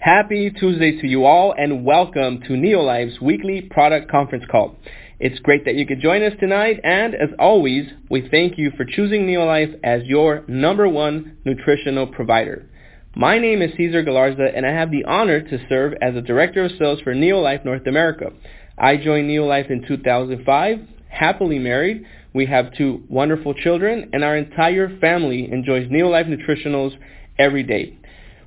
Happy 0.00 0.50
Tuesday 0.50 0.98
to 0.98 1.06
you 1.06 1.26
all 1.26 1.52
and 1.52 1.84
welcome 1.84 2.40
to 2.40 2.54
Neolife's 2.54 3.20
weekly 3.20 3.60
product 3.60 4.10
conference 4.10 4.44
call. 4.50 4.74
It's 5.18 5.38
great 5.40 5.66
that 5.66 5.74
you 5.74 5.86
could 5.86 6.00
join 6.00 6.22
us 6.22 6.32
tonight 6.40 6.80
and 6.82 7.14
as 7.14 7.28
always, 7.38 7.84
we 8.08 8.26
thank 8.30 8.56
you 8.56 8.70
for 8.78 8.86
choosing 8.86 9.26
Neolife 9.26 9.78
as 9.84 10.02
your 10.04 10.42
number 10.48 10.88
one 10.88 11.36
nutritional 11.44 12.06
provider. 12.06 12.66
My 13.14 13.38
name 13.38 13.60
is 13.60 13.72
Cesar 13.76 14.02
Galarza 14.02 14.50
and 14.56 14.64
I 14.64 14.70
have 14.70 14.90
the 14.90 15.04
honor 15.04 15.42
to 15.42 15.66
serve 15.68 15.92
as 16.00 16.16
a 16.16 16.22
Director 16.22 16.64
of 16.64 16.72
Sales 16.78 17.02
for 17.02 17.14
Neolife 17.14 17.66
North 17.66 17.86
America. 17.86 18.30
I 18.78 18.96
joined 18.96 19.28
Neolife 19.28 19.70
in 19.70 19.86
2005, 19.86 20.78
happily 21.10 21.58
married. 21.58 22.06
We 22.32 22.46
have 22.46 22.72
two 22.72 23.04
wonderful 23.10 23.52
children 23.52 24.08
and 24.14 24.24
our 24.24 24.38
entire 24.38 24.98
family 24.98 25.52
enjoys 25.52 25.90
Neolife 25.90 26.26
Nutritionals 26.26 26.96
every 27.38 27.64
day. 27.64 27.98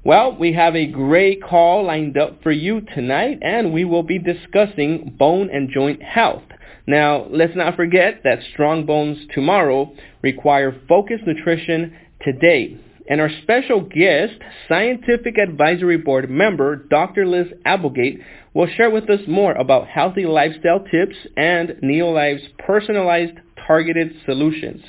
Well, 0.05 0.35
we 0.35 0.51
have 0.51 0.75
a 0.75 0.85
great 0.85 1.41
call 1.41 1.85
lined 1.85 2.17
up 2.17 2.43
for 2.43 2.52
you 2.52 2.81
tonight, 2.81 3.39
and 3.41 3.71
we 3.71 3.85
will 3.85 4.03
be 4.03 4.20
discussing 4.20 5.16
bone 5.17 5.49
and 5.49 5.70
joint 5.70 6.03
health. 6.03 6.43
Now, 6.85 7.26
let's 7.29 7.55
not 7.55 7.77
forget 7.77 8.20
that 8.26 8.39
strong 8.52 8.85
bones 8.85 9.17
tomorrow 9.34 9.93
require 10.21 10.76
focused 10.89 11.26
nutrition 11.26 11.95
today. 12.21 12.77
And 13.09 13.21
our 13.21 13.29
special 13.43 13.79
guest, 13.79 14.34
Scientific 14.67 15.38
Advisory 15.38 15.98
Board 15.98 16.29
member 16.29 16.76
Dr. 16.76 17.26
Liz 17.26 17.48
Applegate, 17.63 18.20
will 18.54 18.67
share 18.67 18.90
with 18.90 19.09
us 19.09 19.21
more 19.26 19.54
about 19.54 19.88
healthy 19.88 20.26
lifestyle 20.26 20.84
tips 20.91 21.15
and 21.38 21.77
Neolife's 21.81 22.43
personalized 22.59 23.38
targeted 23.65 24.12
solutions. 24.26 24.81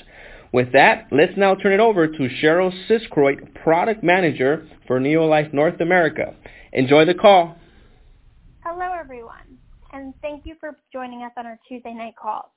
With 0.55 0.71
that, 0.71 1.09
let's 1.11 1.33
now 1.37 1.57
turn 1.57 1.73
it 1.73 1.81
over 1.81 2.07
to 2.07 2.29
Cheryl 2.41 2.71
Siskroit, 2.89 3.57
Product 3.65 4.05
Manager 4.05 4.69
for 4.87 5.01
Neolife 5.01 5.53
North 5.53 5.81
America. 5.81 6.37
Enjoy 6.73 7.05
the 7.05 7.13
call. 7.13 7.57
Hello, 8.63 8.93
everyone, 8.97 9.59
and 9.93 10.15
thank 10.23 10.47
you 10.47 10.55
for 10.61 10.79
joining 10.93 11.25
us 11.25 11.33
on 11.37 11.45
our 11.45 11.59
Tuesday 11.67 11.93
night 11.93 12.15
call. 12.15 12.55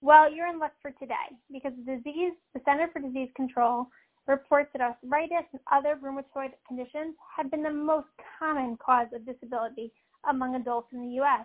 Well, 0.00 0.32
you're 0.32 0.46
in 0.46 0.58
luck 0.58 0.72
for 0.80 0.92
today 0.92 1.28
because 1.52 1.72
the 1.84 1.96
disease, 1.96 2.32
the 2.54 2.60
Center 2.64 2.88
for 2.90 3.00
Disease 3.00 3.28
Control 3.36 3.84
reports 4.26 4.70
that 4.72 4.80
arthritis 4.80 5.44
and 5.52 5.60
other 5.70 5.98
rheumatoid 6.02 6.52
conditions 6.66 7.16
have 7.36 7.50
been 7.50 7.62
the 7.62 7.70
most 7.70 8.08
common 8.38 8.78
cause 8.82 9.08
of 9.14 9.26
disability 9.26 9.92
among 10.30 10.54
adults 10.54 10.88
in 10.94 11.02
the 11.02 11.14
U.S. 11.16 11.44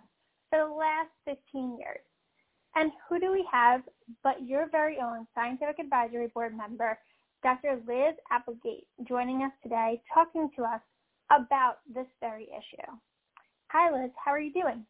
for 0.50 0.60
the 0.60 0.74
last 0.74 1.10
15 1.26 1.78
years. 1.78 2.00
And 2.76 2.92
who 3.08 3.20
do 3.20 3.32
we 3.32 3.48
have 3.52 3.82
but 4.24 4.46
your 4.46 4.70
very 4.70 4.98
own 5.02 5.26
Scientific 5.34 5.80
Advisory 5.80 6.28
Board 6.28 6.56
member, 6.56 6.98
Dr. 7.42 7.82
Liz 7.88 8.16
Applegate, 8.32 8.86
joining 9.08 9.44
us 9.44 9.52
today 9.64 10.02
talking 10.14 10.50
to 10.58 10.64
us 10.64 10.82
about 11.32 11.78
this 11.94 12.08
very 12.20 12.44
issue. 12.44 12.92
Hi, 13.70 13.92
Liz. 13.92 14.12
How 14.24 14.32
are 14.32 14.40
you 14.40 14.54
doing? 14.54 14.86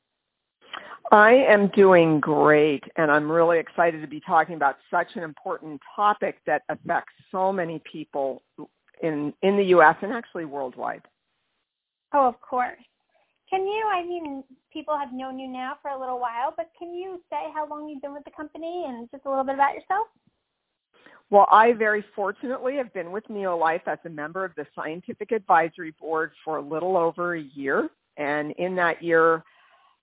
I 1.12 1.34
am 1.34 1.68
doing 1.76 2.20
great, 2.20 2.84
and 2.96 3.12
I'm 3.12 3.32
really 3.32 3.60
excited 3.60 4.02
to 4.02 4.08
be 4.08 4.20
talking 4.20 4.56
about 4.56 4.78
such 4.90 5.08
an 5.16 5.24
important 5.24 5.80
topic 5.96 6.38
that 6.48 6.64
affects 6.70 7.14
so 7.32 7.54
many 7.54 7.82
people 7.90 8.42
in 9.04 9.34
in 9.44 9.58
the 9.58 9.66
U.S. 9.66 9.96
and 10.02 10.12
actually 10.12 10.46
worldwide. 10.46 11.04
Oh, 12.14 12.28
of 12.28 12.42
course. 12.42 12.78
Can 13.50 13.66
you, 13.66 13.86
I 13.94 14.04
mean, 14.04 14.44
people 14.74 14.98
have 14.98 15.14
known 15.14 15.38
you 15.38 15.48
now 15.48 15.78
for 15.82 15.92
a 15.92 16.00
little 16.00 16.20
while, 16.20 16.54
but 16.56 16.70
can 16.78 16.94
you 16.94 17.22
say 17.30 17.52
how 17.54 17.68
long 17.70 17.88
you've 17.88 18.02
been 18.02 18.14
with 18.14 18.24
the 18.24 18.32
company 18.32 18.86
and 18.88 19.10
just 19.12 19.26
a 19.26 19.30
little 19.30 19.44
bit 19.44 19.56
about 19.56 19.76
yourself? 19.76 20.08
Well, 21.30 21.48
I 21.52 21.74
very 21.74 22.04
fortunately 22.16 22.76
have 22.78 22.94
been 22.94 23.12
with 23.12 23.24
Neolife 23.28 23.88
as 23.88 23.98
a 24.06 24.10
member 24.10 24.46
of 24.46 24.54
the 24.56 24.66
Scientific 24.76 25.32
Advisory 25.32 25.94
Board 26.00 26.32
for 26.44 26.58
a 26.58 26.62
little 26.62 26.98
over 26.98 27.36
a 27.36 27.42
year. 27.42 27.90
And 28.18 28.52
in 28.54 28.76
that 28.76 29.04
year, 29.04 29.44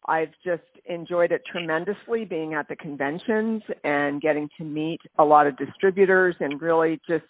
I've 0.07 0.33
just 0.45 0.63
enjoyed 0.87 1.31
it 1.31 1.43
tremendously 1.47 2.25
being 2.25 2.55
at 2.55 2.69
the 2.69 2.77
conventions 2.77 3.63
and 3.85 4.21
getting 4.21 4.49
to 4.59 4.65
meet 4.65 5.01
a 5.19 5.25
lot 5.25 5.47
of 5.47 5.57
distributors 5.57 6.35
and 6.41 6.61
really 6.61 7.01
just 7.09 7.25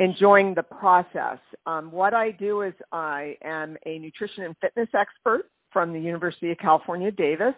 enjoying 0.00 0.54
the 0.54 0.62
process. 0.62 1.38
Um, 1.66 1.92
what 1.92 2.14
I 2.14 2.32
do 2.32 2.62
is 2.62 2.74
I 2.90 3.36
am 3.44 3.76
a 3.86 3.98
nutrition 3.98 4.44
and 4.44 4.56
fitness 4.60 4.88
expert 4.94 5.50
from 5.72 5.92
the 5.92 6.00
University 6.00 6.50
of 6.50 6.58
California, 6.58 7.12
Davis. 7.12 7.54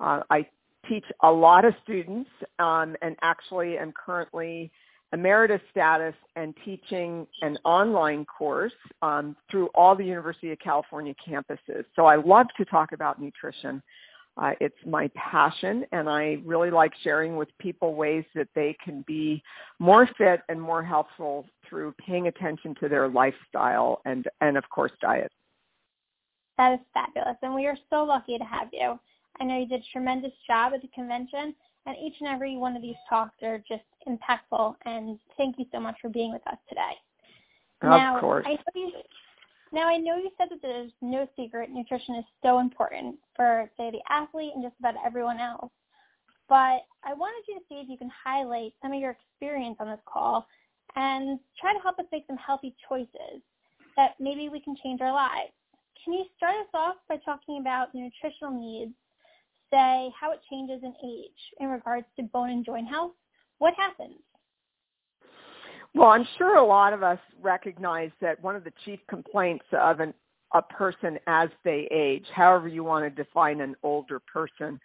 Uh, 0.00 0.20
I 0.30 0.46
teach 0.88 1.04
a 1.22 1.30
lot 1.30 1.64
of 1.64 1.74
students 1.84 2.28
um, 2.58 2.96
and 3.02 3.16
actually 3.22 3.78
am 3.78 3.92
currently 3.92 4.72
emeritus 5.12 5.60
status 5.70 6.14
and 6.34 6.54
teaching 6.64 7.26
an 7.42 7.56
online 7.64 8.24
course 8.24 8.72
um, 9.02 9.36
through 9.50 9.68
all 9.74 9.94
the 9.94 10.04
University 10.04 10.50
of 10.50 10.58
California 10.58 11.14
campuses. 11.26 11.84
So 11.94 12.06
I 12.06 12.16
love 12.16 12.46
to 12.56 12.64
talk 12.64 12.92
about 12.92 13.20
nutrition. 13.20 13.82
Uh, 14.36 14.50
it's 14.60 14.74
my 14.84 15.08
passion, 15.14 15.84
and 15.92 16.08
I 16.08 16.38
really 16.44 16.70
like 16.70 16.92
sharing 17.02 17.36
with 17.36 17.48
people 17.60 17.94
ways 17.94 18.24
that 18.34 18.48
they 18.54 18.76
can 18.84 19.04
be 19.06 19.40
more 19.78 20.08
fit 20.18 20.40
and 20.48 20.60
more 20.60 20.82
helpful 20.82 21.46
through 21.68 21.94
paying 22.04 22.26
attention 22.26 22.74
to 22.80 22.88
their 22.88 23.08
lifestyle 23.08 24.00
and, 24.04 24.26
and 24.40 24.56
of 24.56 24.68
course, 24.70 24.90
diet. 25.00 25.30
That 26.58 26.74
is 26.74 26.80
fabulous, 26.92 27.36
and 27.42 27.54
we 27.54 27.66
are 27.66 27.76
so 27.90 28.02
lucky 28.02 28.36
to 28.36 28.44
have 28.44 28.68
you. 28.72 28.98
I 29.40 29.44
know 29.44 29.58
you 29.58 29.66
did 29.66 29.82
a 29.82 29.92
tremendous 29.92 30.32
job 30.46 30.72
at 30.74 30.82
the 30.82 30.88
convention, 30.88 31.54
and 31.86 31.96
each 32.02 32.14
and 32.20 32.28
every 32.28 32.56
one 32.56 32.74
of 32.76 32.82
these 32.82 32.96
talks 33.08 33.36
are 33.42 33.62
just 33.68 33.82
impactful. 34.08 34.74
And 34.84 35.18
thank 35.36 35.58
you 35.58 35.66
so 35.72 35.80
much 35.80 35.96
for 36.00 36.08
being 36.08 36.32
with 36.32 36.46
us 36.46 36.58
today. 36.68 36.92
Of 37.82 37.90
now, 37.90 38.20
course. 38.20 38.46
I 38.48 38.52
know 38.52 38.58
you, 38.74 38.92
now 39.74 39.88
I 39.88 39.96
know 39.96 40.16
you 40.16 40.30
said 40.38 40.48
that 40.50 40.62
there's 40.62 40.92
no 41.02 41.26
secret 41.36 41.68
nutrition 41.70 42.14
is 42.14 42.24
so 42.42 42.60
important 42.60 43.16
for 43.34 43.68
say 43.76 43.90
the 43.90 44.00
athlete 44.08 44.52
and 44.54 44.62
just 44.62 44.76
about 44.78 44.94
everyone 45.04 45.40
else. 45.40 45.72
But 46.48 46.86
I 47.02 47.14
wanted 47.16 47.42
you 47.48 47.58
to 47.58 47.64
see 47.68 47.76
if 47.76 47.88
you 47.88 47.98
can 47.98 48.10
highlight 48.10 48.72
some 48.80 48.92
of 48.92 49.00
your 49.00 49.16
experience 49.16 49.76
on 49.80 49.88
this 49.88 50.00
call 50.06 50.46
and 50.94 51.40
try 51.60 51.72
to 51.72 51.80
help 51.80 51.98
us 51.98 52.04
make 52.12 52.24
some 52.28 52.36
healthy 52.36 52.74
choices 52.88 53.42
that 53.96 54.14
maybe 54.20 54.48
we 54.48 54.60
can 54.60 54.76
change 54.82 55.00
our 55.00 55.12
lives. 55.12 55.52
Can 56.04 56.12
you 56.12 56.24
start 56.36 56.54
us 56.54 56.68
off 56.74 56.96
by 57.08 57.16
talking 57.24 57.58
about 57.60 57.94
nutritional 57.94 58.52
needs, 58.52 58.92
say 59.72 60.12
how 60.18 60.30
it 60.32 60.40
changes 60.50 60.82
in 60.84 60.94
age 61.04 61.40
in 61.58 61.68
regards 61.68 62.06
to 62.16 62.22
bone 62.24 62.50
and 62.50 62.64
joint 62.64 62.86
health? 62.86 63.12
What 63.58 63.74
happens? 63.74 64.20
Well, 65.94 66.08
I'm 66.08 66.26
sure 66.38 66.56
a 66.56 66.66
lot 66.66 66.92
of 66.92 67.02
us 67.02 67.20
recognize 67.40 68.10
that 68.20 68.42
one 68.42 68.56
of 68.56 68.64
the 68.64 68.72
chief 68.84 68.98
complaints 69.08 69.64
of 69.72 70.00
an, 70.00 70.12
a 70.52 70.60
person 70.60 71.18
as 71.26 71.48
they 71.64 71.88
age, 71.92 72.26
however 72.34 72.66
you 72.66 72.82
want 72.82 73.04
to 73.04 73.24
define 73.24 73.60
an 73.60 73.76
older 73.82 74.18
person, 74.20 74.80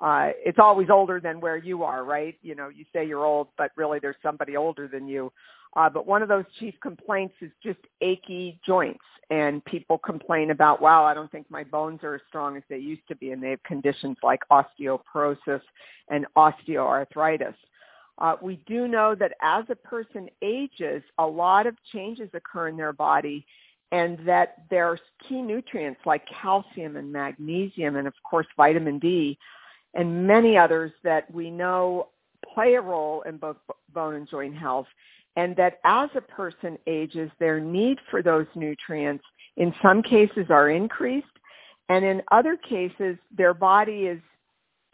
uh, 0.00 0.30
it's 0.44 0.58
always 0.58 0.88
older 0.90 1.20
than 1.20 1.40
where 1.40 1.56
you 1.56 1.82
are, 1.82 2.04
right? 2.04 2.36
You 2.42 2.54
know, 2.54 2.68
you 2.68 2.84
say 2.92 3.06
you're 3.06 3.24
old, 3.24 3.48
but 3.58 3.70
really 3.76 3.98
there's 3.98 4.16
somebody 4.22 4.56
older 4.56 4.88
than 4.88 5.06
you. 5.06 5.30
Uh, 5.74 5.90
but 5.90 6.06
one 6.06 6.22
of 6.22 6.28
those 6.28 6.44
chief 6.58 6.74
complaints 6.82 7.34
is 7.42 7.50
just 7.62 7.80
achy 8.00 8.58
joints. 8.66 9.04
And 9.28 9.62
people 9.64 9.98
complain 9.98 10.50
about, 10.52 10.80
wow, 10.80 11.04
I 11.04 11.12
don't 11.12 11.30
think 11.30 11.50
my 11.50 11.64
bones 11.64 12.00
are 12.02 12.14
as 12.14 12.20
strong 12.28 12.56
as 12.56 12.62
they 12.70 12.78
used 12.78 13.06
to 13.08 13.16
be. 13.16 13.32
And 13.32 13.42
they 13.42 13.50
have 13.50 13.62
conditions 13.64 14.16
like 14.22 14.40
osteoporosis 14.50 15.60
and 16.08 16.26
osteoarthritis. 16.36 17.54
Uh, 18.18 18.36
we 18.40 18.56
do 18.66 18.88
know 18.88 19.14
that 19.14 19.32
as 19.42 19.64
a 19.68 19.76
person 19.76 20.28
ages, 20.42 21.02
a 21.18 21.26
lot 21.26 21.66
of 21.66 21.76
changes 21.92 22.30
occur 22.34 22.68
in 22.68 22.76
their 22.76 22.92
body 22.92 23.44
and 23.92 24.18
that 24.26 24.64
there's 24.70 25.00
key 25.28 25.40
nutrients 25.40 26.00
like 26.04 26.22
calcium 26.42 26.96
and 26.96 27.12
magnesium 27.12 27.96
and 27.96 28.06
of 28.06 28.14
course 28.28 28.46
vitamin 28.56 28.98
D 28.98 29.38
and 29.94 30.26
many 30.26 30.56
others 30.56 30.92
that 31.04 31.32
we 31.32 31.50
know 31.50 32.08
play 32.54 32.74
a 32.74 32.80
role 32.80 33.22
in 33.22 33.36
both 33.36 33.56
bone 33.94 34.14
and 34.14 34.28
joint 34.28 34.56
health 34.56 34.86
and 35.36 35.54
that 35.56 35.78
as 35.84 36.08
a 36.16 36.20
person 36.20 36.78
ages, 36.86 37.30
their 37.38 37.60
need 37.60 37.98
for 38.10 38.22
those 38.22 38.46
nutrients 38.54 39.24
in 39.56 39.72
some 39.82 40.02
cases 40.02 40.46
are 40.50 40.70
increased 40.70 41.26
and 41.88 42.04
in 42.04 42.22
other 42.32 42.56
cases 42.56 43.16
their 43.36 43.54
body 43.54 44.06
is 44.06 44.20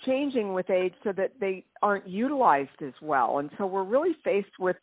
changing 0.05 0.53
with 0.55 0.71
age 0.71 0.95
so 1.05 1.13
that 1.13 1.33
they 1.41 1.65
aren't 1.83 2.09
utilized 2.09 2.83
as 2.85 2.95
well. 3.01 3.39
And 3.39 3.51
so 3.59 3.67
we're 3.67 3.85
really 3.85 4.17
faced 4.25 4.59
with 4.59 4.77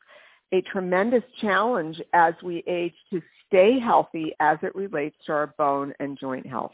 a 0.51 0.61
tremendous 0.61 1.23
challenge 1.41 2.01
as 2.13 2.33
we 2.43 2.63
age 2.67 2.93
to 3.11 3.21
stay 3.47 3.79
healthy 3.79 4.33
as 4.39 4.57
it 4.61 4.75
relates 4.75 5.15
to 5.25 5.31
our 5.31 5.53
bone 5.57 5.93
and 5.99 6.17
joint 6.19 6.45
health. 6.45 6.71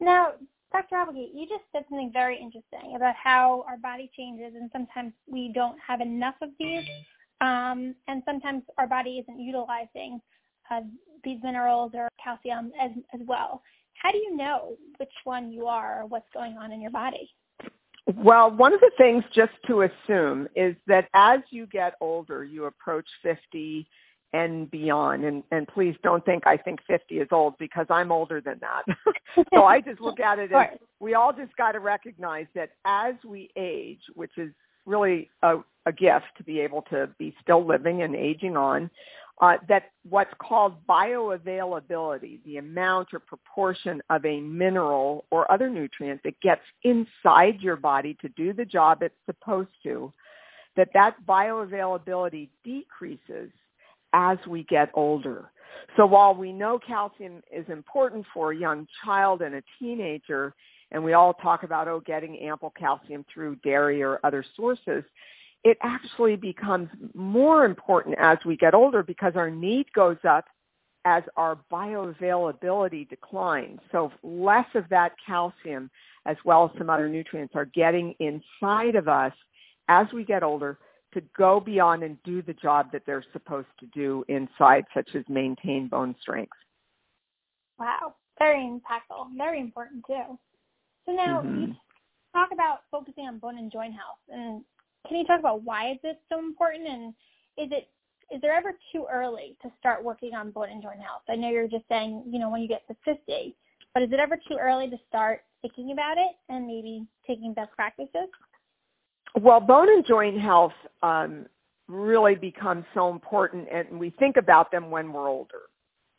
Now, 0.00 0.32
Dr. 0.72 0.96
Applegate, 0.96 1.32
you 1.34 1.46
just 1.46 1.64
said 1.70 1.84
something 1.88 2.10
very 2.12 2.36
interesting 2.40 2.94
about 2.96 3.14
how 3.14 3.64
our 3.68 3.76
body 3.76 4.10
changes, 4.16 4.54
and 4.58 4.70
sometimes 4.72 5.12
we 5.30 5.52
don't 5.54 5.76
have 5.86 6.00
enough 6.00 6.34
of 6.40 6.48
these, 6.58 6.84
um, 7.40 7.94
and 8.08 8.22
sometimes 8.24 8.62
our 8.78 8.86
body 8.86 9.18
isn't 9.22 9.38
utilizing 9.38 10.20
uh, 10.70 10.80
these 11.24 11.38
minerals 11.42 11.92
or 11.94 12.08
calcium 12.22 12.72
as, 12.80 12.90
as 13.12 13.20
well. 13.26 13.62
How 13.94 14.10
do 14.10 14.18
you 14.18 14.36
know 14.36 14.76
which 14.98 15.12
one 15.24 15.52
you 15.52 15.66
are 15.66 16.02
or 16.02 16.06
what's 16.06 16.28
going 16.34 16.56
on 16.56 16.72
in 16.72 16.80
your 16.80 16.90
body? 16.90 17.30
Well, 18.16 18.50
one 18.50 18.72
of 18.72 18.80
the 18.80 18.90
things 18.98 19.22
just 19.34 19.52
to 19.68 19.82
assume 19.82 20.48
is 20.56 20.74
that 20.88 21.08
as 21.14 21.40
you 21.50 21.66
get 21.66 21.94
older, 22.00 22.44
you 22.44 22.64
approach 22.64 23.06
50 23.22 23.86
and 24.32 24.70
beyond. 24.70 25.24
And, 25.24 25.42
and 25.50 25.68
please 25.68 25.94
don't 26.02 26.24
think 26.24 26.46
I 26.46 26.56
think 26.56 26.80
50 26.86 27.18
is 27.18 27.28
old 27.30 27.54
because 27.58 27.86
I'm 27.90 28.10
older 28.10 28.40
than 28.40 28.60
that. 28.60 29.44
so 29.54 29.64
I 29.64 29.80
just 29.80 30.00
look 30.00 30.20
at 30.20 30.38
it 30.38 30.52
as 30.52 30.78
we 31.00 31.14
all 31.14 31.32
just 31.32 31.56
got 31.56 31.72
to 31.72 31.80
recognize 31.80 32.46
that 32.54 32.70
as 32.84 33.14
we 33.24 33.50
age, 33.56 34.00
which 34.14 34.32
is 34.36 34.52
really 34.86 35.30
a, 35.42 35.58
a 35.86 35.92
gift 35.92 36.26
to 36.38 36.44
be 36.44 36.60
able 36.60 36.82
to 36.90 37.08
be 37.18 37.34
still 37.42 37.66
living 37.66 38.02
and 38.02 38.14
aging 38.14 38.56
on, 38.56 38.90
uh, 39.40 39.56
that 39.68 39.90
what's 40.08 40.32
called 40.38 40.74
bioavailability, 40.86 42.42
the 42.44 42.58
amount 42.58 43.08
or 43.12 43.18
proportion 43.18 44.00
of 44.10 44.24
a 44.24 44.40
mineral 44.40 45.24
or 45.30 45.50
other 45.50 45.68
nutrient 45.68 46.20
that 46.22 46.38
gets 46.40 46.62
inside 46.84 47.60
your 47.60 47.76
body 47.76 48.16
to 48.20 48.28
do 48.30 48.52
the 48.52 48.64
job 48.64 49.02
it's 49.02 49.14
supposed 49.26 49.70
to, 49.82 50.12
that 50.76 50.88
that 50.94 51.16
bioavailability 51.26 52.48
decreases 52.64 53.50
as 54.12 54.38
we 54.46 54.64
get 54.64 54.90
older. 54.94 55.50
So 55.96 56.06
while 56.06 56.34
we 56.34 56.52
know 56.52 56.78
calcium 56.78 57.42
is 57.50 57.66
important 57.68 58.26
for 58.32 58.52
a 58.52 58.56
young 58.56 58.86
child 59.04 59.42
and 59.42 59.54
a 59.56 59.62
teenager, 59.78 60.54
and 60.90 61.02
we 61.02 61.12
all 61.14 61.34
talk 61.34 61.62
about, 61.62 61.88
oh, 61.88 62.00
getting 62.04 62.38
ample 62.38 62.72
calcium 62.78 63.24
through 63.32 63.56
dairy 63.56 64.02
or 64.02 64.20
other 64.24 64.44
sources, 64.56 65.04
it 65.64 65.78
actually 65.82 66.36
becomes 66.36 66.88
more 67.14 67.64
important 67.64 68.16
as 68.18 68.38
we 68.44 68.56
get 68.56 68.74
older 68.74 69.02
because 69.02 69.32
our 69.36 69.50
need 69.50 69.86
goes 69.92 70.18
up 70.28 70.44
as 71.04 71.22
our 71.36 71.58
bioavailability 71.70 73.08
declines. 73.08 73.80
So 73.90 74.12
less 74.22 74.66
of 74.74 74.84
that 74.90 75.12
calcium 75.24 75.90
as 76.26 76.36
well 76.44 76.70
as 76.72 76.78
some 76.78 76.90
other 76.90 77.08
nutrients 77.08 77.54
are 77.56 77.64
getting 77.64 78.14
inside 78.20 78.94
of 78.94 79.08
us 79.08 79.32
as 79.88 80.06
we 80.12 80.24
get 80.24 80.42
older 80.42 80.78
to 81.14 81.22
go 81.36 81.60
beyond 81.60 82.02
and 82.02 82.16
do 82.22 82.42
the 82.42 82.54
job 82.54 82.90
that 82.92 83.02
they're 83.06 83.24
supposed 83.32 83.68
to 83.80 83.86
do 83.86 84.24
inside, 84.28 84.84
such 84.94 85.10
as 85.14 85.24
maintain 85.28 85.88
bone 85.88 86.14
strength. 86.20 86.52
Wow, 87.78 88.14
very 88.38 88.60
impactful, 88.60 89.36
very 89.36 89.60
important 89.60 90.04
too. 90.06 90.38
So 91.06 91.12
now 91.12 91.42
mm-hmm. 91.42 91.60
you 91.62 91.74
talk 92.32 92.50
about 92.52 92.82
focusing 92.90 93.24
on 93.24 93.38
bone 93.38 93.58
and 93.58 93.70
joint 93.72 93.94
health, 93.94 94.18
and 94.28 94.62
can 95.06 95.16
you 95.16 95.24
talk 95.24 95.40
about 95.40 95.64
why 95.64 95.92
is 95.92 95.98
this 96.02 96.16
so 96.30 96.38
important, 96.38 96.88
and 96.88 97.08
is 97.58 97.70
it 97.70 97.88
is 98.30 98.40
there 98.40 98.54
ever 98.54 98.72
too 98.92 99.06
early 99.12 99.56
to 99.62 99.70
start 99.78 100.02
working 100.02 100.34
on 100.34 100.50
bone 100.52 100.70
and 100.70 100.82
joint 100.82 101.00
health? 101.00 101.22
I 101.28 101.36
know 101.36 101.50
you're 101.50 101.68
just 101.68 101.84
saying 101.88 102.24
you 102.26 102.38
know 102.38 102.50
when 102.50 102.62
you 102.62 102.68
get 102.68 102.86
to 102.88 102.96
50, 103.04 103.54
but 103.94 104.02
is 104.02 104.12
it 104.12 104.20
ever 104.20 104.36
too 104.36 104.56
early 104.60 104.88
to 104.88 104.96
start 105.08 105.42
thinking 105.60 105.92
about 105.92 106.18
it 106.18 106.36
and 106.48 106.66
maybe 106.66 107.06
taking 107.26 107.52
best 107.52 107.72
practices? 107.72 108.30
Well, 109.40 109.60
bone 109.60 109.88
and 109.88 110.04
joint 110.04 110.38
health 110.40 110.72
um, 111.02 111.46
really 111.88 112.34
becomes 112.34 112.84
so 112.94 113.10
important, 113.10 113.68
and 113.72 113.98
we 113.98 114.10
think 114.10 114.36
about 114.36 114.70
them 114.70 114.90
when 114.90 115.12
we're 115.12 115.28
older. 115.28 115.62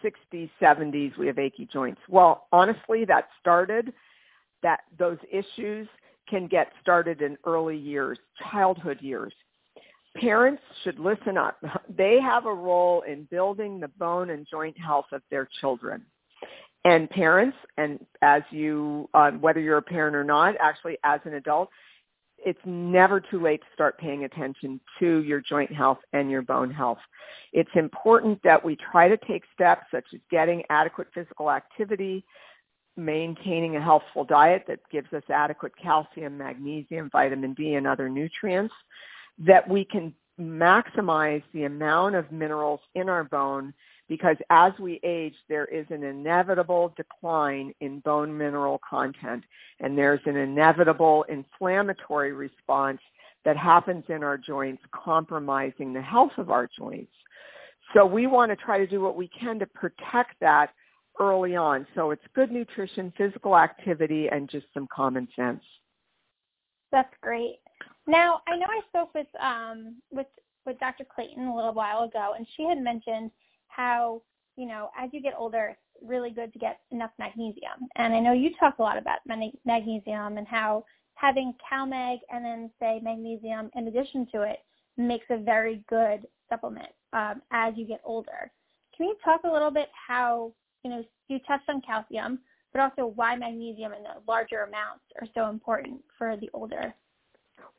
60s, 0.04 0.50
70s, 0.62 1.18
we 1.18 1.27
have 1.27 1.39
achy 1.39 1.68
joints. 1.71 2.01
Well, 2.10 2.48
honestly, 2.51 3.06
that 3.06 3.30
started 3.39 3.94
that 4.62 4.81
those 4.98 5.18
issues 5.31 5.88
can 6.30 6.48
get 6.48 6.71
started 6.81 7.21
in 7.21 7.38
early 7.45 7.77
years, 7.77 8.18
childhood 8.51 9.00
years. 9.01 9.33
Parents 10.16 10.62
should 10.83 11.00
listen 11.00 11.38
up. 11.38 11.57
They 11.95 12.19
have 12.21 12.45
a 12.45 12.54
role 12.54 13.04
in 13.07 13.27
building 13.30 13.80
the 13.80 13.88
bone 13.88 14.31
and 14.31 14.48
joint 14.50 14.77
health 14.80 15.06
of 15.12 15.21
their 15.30 15.48
children. 15.62 16.06
And 16.86 17.09
parents, 17.09 17.57
and 17.77 18.06
as 18.21 18.42
you, 18.50 19.09
uh, 19.13 19.31
whether 19.31 19.59
you're 19.59 19.77
a 19.77 19.81
parent 19.81 20.16
or 20.16 20.24
not, 20.24 20.56
actually 20.59 20.98
as 21.04 21.19
an 21.24 21.36
adult, 21.36 21.69
it's 22.45 22.60
never 22.66 23.19
too 23.19 23.42
late 23.42 23.62
to 23.62 23.68
start 23.74 23.98
paying 23.98 24.24
attention 24.24 24.80
to 25.00 25.24
your 25.24 25.42
joint 25.42 25.72
health 25.72 26.00
and 26.13 26.30
your 26.30 26.42
bone 26.42 26.72
health. 26.72 27.00
It's 27.51 27.69
important 27.75 28.42
that 28.44 28.63
we 28.63 28.75
try 28.75 29.07
to 29.07 29.18
take 29.18 29.44
steps 29.54 29.86
such 29.92 30.06
as 30.13 30.19
getting 30.30 30.63
adequate 30.69 31.07
physical 31.13 31.51
activity, 31.51 32.25
maintaining 32.98 33.75
a 33.75 33.81
healthful 33.81 34.24
diet 34.24 34.66
that 34.68 34.80
gives 34.92 35.12
us 35.13 35.24
adequate 35.30 35.74
calcium, 35.81 36.38
magnesium, 36.38 37.10
vitamin 37.12 37.54
D, 37.54 37.75
and 37.75 37.88
other 37.88 38.10
nutrients, 38.10 38.74
that 39.40 39.68
we 39.68 39.86
can 39.86 40.13
maximize 40.40 41.44
the 41.54 41.63
amount 41.63 42.16
of 42.16 42.31
minerals 42.31 42.80
in 42.95 43.10
our 43.10 43.24
bone 43.24 43.74
because 44.13 44.38
as 44.51 44.74
we 44.80 45.00
age, 45.01 45.33
there 45.50 45.65
is 45.65 45.88
an 45.89 46.04
inevitable 46.04 46.94
decline 46.95 47.74
in 47.81 48.00
bone 48.01 48.38
mineral 48.38 48.80
content, 48.88 49.44
and 49.80 49.98
there's 49.98 50.19
an 50.27 50.36
inevitable 50.36 51.25
inflammatory 51.30 52.31
response 52.31 53.00
that 53.44 53.57
happens 53.57 54.04
in 54.10 54.21
our 54.24 54.38
joints, 54.38 54.83
compromising 54.92 55.94
the 55.94 56.01
health 56.01 56.33
of 56.38 56.51
our 56.51 56.69
joints. 56.77 57.12
So 57.95 58.06
we 58.06 58.27
want 58.27 58.51
to 58.51 58.56
try 58.56 58.77
to 58.77 58.86
do 58.86 59.01
what 59.01 59.15
we 59.15 59.27
can 59.30 59.57
to 59.57 59.65
protect 59.65 60.39
that 60.42 60.69
early 61.19 61.56
on. 61.56 61.88
So 61.95 62.12
it's 62.12 62.21
good 62.36 62.51
nutrition, 62.51 63.12
physical 63.18 63.57
activity, 63.57 64.27
and 64.31 64.48
just 64.48 64.68
some 64.75 64.88
common 64.94 65.27
sense. 65.36 65.63
That's 66.92 67.13
great. 67.19 67.62
Now 68.06 68.42
I 68.48 68.57
know 68.57 68.68
I 68.69 68.81
spoke 68.89 69.16
with 69.16 69.27
um, 69.42 69.95
with 70.12 70.27
with 70.68 70.80
Dr. 70.80 71.04
Clayton 71.04 71.48
a 71.48 71.56
little 71.56 71.74
while 71.74 72.04
ago, 72.04 72.33
and 72.38 72.45
she 72.56 72.63
had 72.63 72.77
mentioned 72.77 73.31
how, 73.75 74.21
you 74.55 74.65
know, 74.67 74.89
as 74.99 75.09
you 75.13 75.21
get 75.21 75.33
older, 75.37 75.69
it's 75.71 76.09
really 76.09 76.31
good 76.31 76.53
to 76.53 76.59
get 76.59 76.79
enough 76.91 77.11
magnesium. 77.19 77.87
And 77.95 78.13
I 78.13 78.19
know 78.19 78.33
you 78.33 78.51
talk 78.59 78.79
a 78.79 78.81
lot 78.81 78.97
about 78.97 79.19
magnesium 79.65 80.37
and 80.37 80.47
how 80.47 80.85
having 81.15 81.53
CalMag 81.71 82.17
and 82.31 82.43
then 82.43 82.71
say 82.79 82.99
magnesium 83.01 83.69
in 83.75 83.87
addition 83.87 84.27
to 84.33 84.41
it 84.41 84.59
makes 84.97 85.25
a 85.29 85.37
very 85.37 85.83
good 85.89 86.27
supplement 86.49 86.89
um, 87.13 87.41
as 87.51 87.73
you 87.77 87.85
get 87.85 88.01
older. 88.03 88.51
Can 88.95 89.07
you 89.07 89.15
talk 89.23 89.41
a 89.43 89.51
little 89.51 89.71
bit 89.71 89.89
how, 90.07 90.53
you 90.83 90.91
know, 90.91 91.03
you 91.27 91.39
touched 91.47 91.69
on 91.69 91.81
calcium, 91.81 92.39
but 92.73 92.81
also 92.81 93.13
why 93.15 93.35
magnesium 93.35 93.93
in 93.93 94.03
the 94.03 94.21
larger 94.27 94.63
amounts 94.63 95.03
are 95.19 95.27
so 95.33 95.49
important 95.49 96.01
for 96.17 96.37
the 96.37 96.49
older 96.53 96.93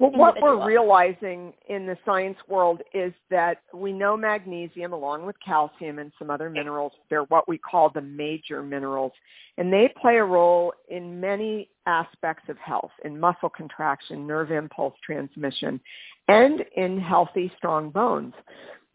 well, 0.01 0.11
what 0.11 0.43
we're 0.43 0.67
realizing 0.67 1.53
in 1.69 1.87
the 1.87 1.97
science 2.05 2.37
world 2.49 2.81
is 2.93 3.13
that 3.31 3.59
we 3.73 3.93
know 3.93 4.17
magnesium, 4.17 4.93
along 4.93 5.25
with 5.25 5.37
calcium 5.45 6.01
and 6.01 6.11
some 6.19 6.31
other 6.31 6.51
minerals, 6.51 6.93
they're 7.11 7.23
what 7.25 7.49
we 7.49 7.59
call 7.59 7.91
the 7.91 8.01
major 8.01 8.61
minerals, 8.61 9.13
and 9.57 9.73
they 9.73 9.93
play 10.01 10.17
a 10.17 10.25
role 10.25 10.73
in 10.89 11.21
many 11.21 11.69
aspects 11.87 12.49
of 12.49 12.59
health, 12.59 12.91
in 13.05 13.19
muscle 13.21 13.49
contraction, 13.49 14.27
nerve 14.27 14.51
impulse 14.51 14.95
transmission, 15.05 15.81
and 16.27 16.65
in 16.77 16.99
healthy, 16.99 17.53
strong 17.57 17.91
bones. 17.91 18.35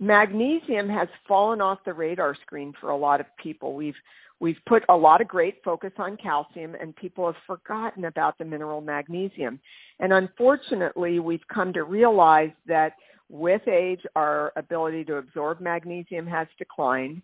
Magnesium 0.01 0.89
has 0.89 1.07
fallen 1.27 1.61
off 1.61 1.79
the 1.85 1.93
radar 1.93 2.35
screen 2.41 2.73
for 2.79 2.89
a 2.89 2.97
lot 2.97 3.21
of 3.21 3.25
people. 3.37 3.73
We've 3.73 3.95
We've 4.39 4.59
put 4.65 4.83
a 4.87 4.95
lot 4.95 5.21
of 5.21 5.27
great 5.27 5.63
focus 5.63 5.91
on 5.97 6.15
calcium 6.17 6.75
and 6.75 6.95
people 6.95 7.25
have 7.25 7.41
forgotten 7.45 8.05
about 8.05 8.37
the 8.37 8.45
mineral 8.45 8.79
magnesium. 8.79 9.59
And 9.99 10.13
unfortunately, 10.13 11.19
we've 11.19 11.47
come 11.53 11.73
to 11.73 11.83
realize 11.83 12.51
that 12.65 12.93
with 13.29 13.67
age, 13.67 14.01
our 14.15 14.53
ability 14.55 15.03
to 15.05 15.17
absorb 15.17 15.59
magnesium 15.59 16.25
has 16.27 16.47
declined. 16.57 17.21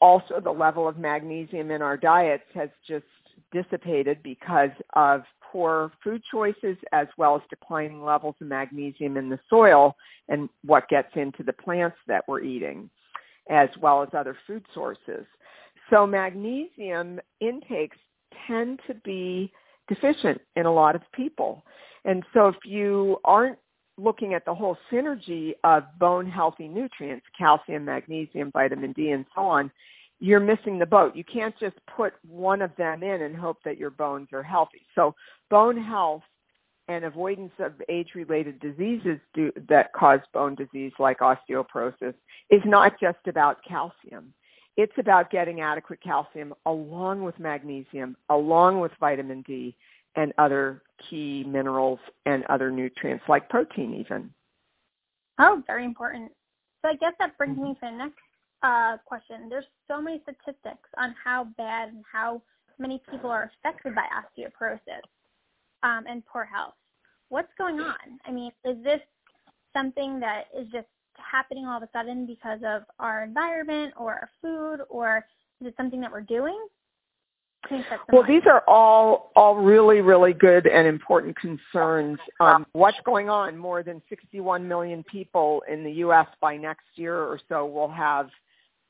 Also, 0.00 0.40
the 0.40 0.50
level 0.50 0.88
of 0.88 0.98
magnesium 0.98 1.70
in 1.70 1.82
our 1.82 1.96
diets 1.96 2.44
has 2.54 2.70
just 2.88 3.04
dissipated 3.52 4.22
because 4.22 4.70
of 4.94 5.22
poor 5.42 5.92
food 6.02 6.22
choices 6.30 6.76
as 6.92 7.06
well 7.18 7.36
as 7.36 7.42
declining 7.50 8.02
levels 8.02 8.34
of 8.40 8.46
magnesium 8.46 9.16
in 9.16 9.28
the 9.28 9.38
soil 9.48 9.96
and 10.28 10.48
what 10.64 10.88
gets 10.88 11.10
into 11.16 11.42
the 11.42 11.52
plants 11.52 11.96
that 12.06 12.26
we're 12.26 12.40
eating, 12.40 12.88
as 13.50 13.68
well 13.80 14.02
as 14.02 14.08
other 14.14 14.36
food 14.46 14.64
sources. 14.72 15.26
So 15.90 16.06
magnesium 16.06 17.20
intakes 17.40 17.96
tend 18.46 18.80
to 18.86 18.94
be 18.94 19.52
deficient 19.88 20.40
in 20.56 20.66
a 20.66 20.72
lot 20.72 20.94
of 20.94 21.02
people. 21.12 21.64
And 22.04 22.24
so 22.32 22.48
if 22.48 22.56
you 22.64 23.18
aren't 23.24 23.58
looking 23.98 24.32
at 24.34 24.44
the 24.44 24.54
whole 24.54 24.78
synergy 24.90 25.52
of 25.64 25.84
bone 25.98 26.26
healthy 26.26 26.68
nutrients, 26.68 27.26
calcium, 27.36 27.84
magnesium, 27.84 28.50
vitamin 28.52 28.92
D, 28.92 29.10
and 29.10 29.26
so 29.34 29.42
on, 29.42 29.70
you're 30.20 30.40
missing 30.40 30.78
the 30.78 30.86
boat. 30.86 31.16
You 31.16 31.24
can't 31.24 31.54
just 31.58 31.76
put 31.96 32.12
one 32.26 32.62
of 32.62 32.70
them 32.76 33.02
in 33.02 33.22
and 33.22 33.34
hope 33.36 33.58
that 33.64 33.78
your 33.78 33.90
bones 33.90 34.28
are 34.32 34.42
healthy. 34.42 34.86
So 34.94 35.14
bone 35.50 35.82
health 35.82 36.22
and 36.88 37.04
avoidance 37.04 37.52
of 37.58 37.72
age-related 37.88 38.60
diseases 38.60 39.18
do, 39.34 39.52
that 39.68 39.92
cause 39.92 40.20
bone 40.32 40.54
disease 40.54 40.92
like 40.98 41.18
osteoporosis 41.20 42.14
is 42.50 42.62
not 42.64 42.98
just 43.00 43.18
about 43.26 43.58
calcium. 43.66 44.32
It's 44.76 44.92
about 44.98 45.30
getting 45.30 45.60
adequate 45.60 46.00
calcium 46.02 46.54
along 46.66 47.22
with 47.22 47.38
magnesium, 47.38 48.16
along 48.28 48.80
with 48.80 48.92
vitamin 49.00 49.42
D 49.42 49.76
and 50.16 50.32
other 50.38 50.82
key 51.08 51.44
minerals 51.46 51.98
and 52.26 52.44
other 52.46 52.70
nutrients 52.70 53.24
like 53.28 53.48
protein 53.48 53.94
even. 53.94 54.30
Oh, 55.38 55.62
very 55.66 55.84
important. 55.84 56.32
So 56.82 56.88
I 56.88 56.94
guess 56.94 57.12
that 57.18 57.36
brings 57.36 57.58
me 57.58 57.74
to 57.74 57.80
the 57.82 57.90
next 57.90 58.18
uh, 58.62 58.96
question. 59.04 59.48
There's 59.48 59.64
so 59.88 60.00
many 60.00 60.22
statistics 60.22 60.88
on 60.98 61.14
how 61.22 61.48
bad 61.56 61.90
and 61.90 62.04
how 62.10 62.42
many 62.78 63.02
people 63.10 63.30
are 63.30 63.50
affected 63.62 63.94
by 63.94 64.04
osteoporosis 64.12 65.02
um, 65.82 66.04
and 66.08 66.24
poor 66.26 66.44
health. 66.44 66.74
What's 67.28 67.52
going 67.58 67.78
on? 67.80 68.18
I 68.26 68.32
mean, 68.32 68.50
is 68.64 68.82
this 68.82 69.00
something 69.74 70.20
that 70.20 70.44
is 70.58 70.66
just 70.72 70.88
happening 71.16 71.66
all 71.66 71.76
of 71.76 71.82
a 71.82 71.88
sudden 71.92 72.26
because 72.26 72.60
of 72.64 72.82
our 72.98 73.24
environment 73.24 73.94
or 73.98 74.12
our 74.12 74.30
food, 74.42 74.84
or 74.88 75.24
is 75.60 75.68
it 75.68 75.74
something 75.76 76.00
that 76.00 76.10
we're 76.10 76.20
doing? 76.20 76.58
Well, 78.10 78.24
these 78.26 78.42
are 78.46 78.64
all 78.66 79.30
all 79.36 79.56
really 79.56 80.00
really 80.00 80.32
good 80.32 80.66
and 80.66 80.86
important 80.86 81.36
concerns. 81.36 82.18
Um, 82.40 82.66
what's 82.72 82.96
going 83.04 83.28
on? 83.28 83.56
More 83.56 83.82
than 83.82 84.00
61 84.08 84.66
million 84.66 85.04
people 85.04 85.62
in 85.70 85.84
the 85.84 85.92
U.S. 85.92 86.26
by 86.40 86.56
next 86.56 86.86
year 86.94 87.16
or 87.16 87.38
so 87.48 87.66
will 87.66 87.90
have 87.90 88.30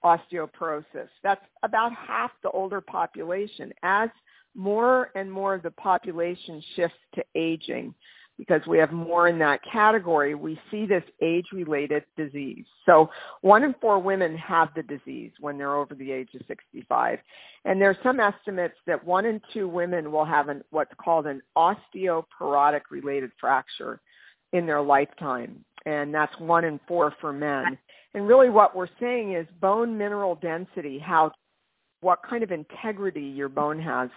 osteoporosis. 0.04 1.08
That's 1.22 1.44
about 1.62 1.92
half 1.94 2.30
the 2.42 2.50
older 2.50 2.80
population. 2.80 3.72
As 3.82 4.08
more 4.54 5.10
and 5.14 5.30
more 5.30 5.54
of 5.54 5.62
the 5.62 5.70
population 5.72 6.62
shifts 6.76 6.98
to 7.16 7.24
aging, 7.34 7.94
because 8.40 8.62
we 8.66 8.78
have 8.78 8.90
more 8.90 9.28
in 9.28 9.38
that 9.38 9.60
category, 9.70 10.34
we 10.34 10.58
see 10.70 10.86
this 10.86 11.02
age-related 11.20 12.02
disease. 12.16 12.64
So 12.86 13.10
one 13.42 13.64
in 13.64 13.74
four 13.82 13.98
women 13.98 14.34
have 14.38 14.70
the 14.74 14.82
disease 14.82 15.30
when 15.40 15.58
they're 15.58 15.76
over 15.76 15.94
the 15.94 16.10
age 16.10 16.30
of 16.34 16.40
65. 16.48 17.18
And 17.66 17.78
there 17.78 17.90
are 17.90 17.98
some 18.02 18.18
estimates 18.18 18.76
that 18.86 19.04
one 19.04 19.26
in 19.26 19.42
two 19.52 19.68
women 19.68 20.10
will 20.10 20.24
have 20.24 20.48
an, 20.48 20.62
what's 20.70 20.90
called 20.96 21.26
an 21.26 21.42
osteoporotic 21.54 22.80
related 22.90 23.30
fracture 23.38 24.00
in 24.54 24.64
their 24.64 24.80
lifetime. 24.80 25.62
And 25.84 26.14
that's 26.14 26.32
one 26.38 26.64
in 26.64 26.80
four 26.88 27.14
for 27.20 27.34
men. 27.34 27.76
And 28.14 28.26
really 28.26 28.48
what 28.48 28.74
we're 28.74 28.88
saying 28.98 29.34
is 29.34 29.46
bone 29.60 29.98
mineral 29.98 30.36
density, 30.36 30.98
how, 30.98 31.32
what 32.00 32.20
kind 32.28 32.42
of 32.42 32.52
integrity 32.52 33.20
your 33.20 33.50
bone 33.50 33.78
has 33.82 34.08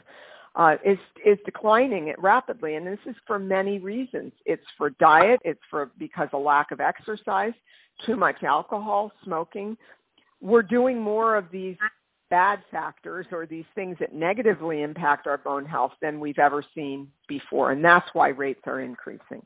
uh, 0.56 0.76
is 0.86 0.98
is 1.26 1.38
declining 1.46 2.14
rapidly, 2.20 2.76
and 2.76 2.86
this 2.86 3.00
is 3.06 3.16
for 3.26 3.40
many 3.40 3.80
reasons. 3.80 4.32
It's 4.46 4.66
for 4.78 4.92
diet. 4.92 5.40
It's 5.44 5.62
for 5.70 5.92
because 5.98 6.30
of 6.32 6.44
lack 6.44 6.72
of 6.72 6.80
exercise, 6.80 7.54
too 8.06 8.16
much 8.16 8.44
alcohol, 8.44 9.12
smoking. 9.24 9.78
We're 10.42 10.62
doing 10.62 11.00
more 11.00 11.36
of 11.38 11.46
these 11.52 11.78
bad 12.30 12.60
factors 12.72 13.26
or 13.32 13.46
these 13.46 13.66
things 13.74 13.98
that 14.00 14.14
negatively 14.14 14.82
impact 14.82 15.26
our 15.26 15.38
bone 15.38 15.66
health 15.66 15.94
than 16.02 16.20
we've 16.20 16.40
ever 16.40 16.64
seen 16.76 17.08
before, 17.28 17.72
and 17.72 17.84
that's 17.84 18.08
why 18.14 18.30
rates 18.30 18.62
are 18.66 18.82
increasing. 18.82 19.42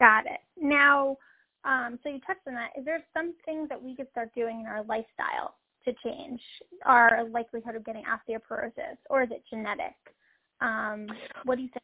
Got 0.00 0.26
it. 0.26 0.40
Now, 0.60 1.16
um, 1.64 1.98
so 2.02 2.08
you 2.08 2.20
touched 2.26 2.40
on 2.46 2.54
that. 2.54 2.70
Is 2.78 2.84
there 2.84 3.04
some 3.14 3.34
things 3.44 3.68
that 3.68 3.82
we 3.82 3.94
could 3.94 4.08
start 4.10 4.30
doing 4.34 4.60
in 4.60 4.66
our 4.66 4.82
lifestyle 4.84 5.54
to 5.84 5.92
change 6.04 6.40
our 6.84 7.26
likelihood 7.30 7.76
of 7.76 7.84
getting 7.84 8.04
osteoporosis, 8.04 8.96
or 9.10 9.22
is 9.22 9.30
it 9.30 9.42
genetic? 9.50 9.94
Um, 10.60 11.06
what 11.44 11.56
do 11.56 11.62
you 11.62 11.68
think? 11.68 11.82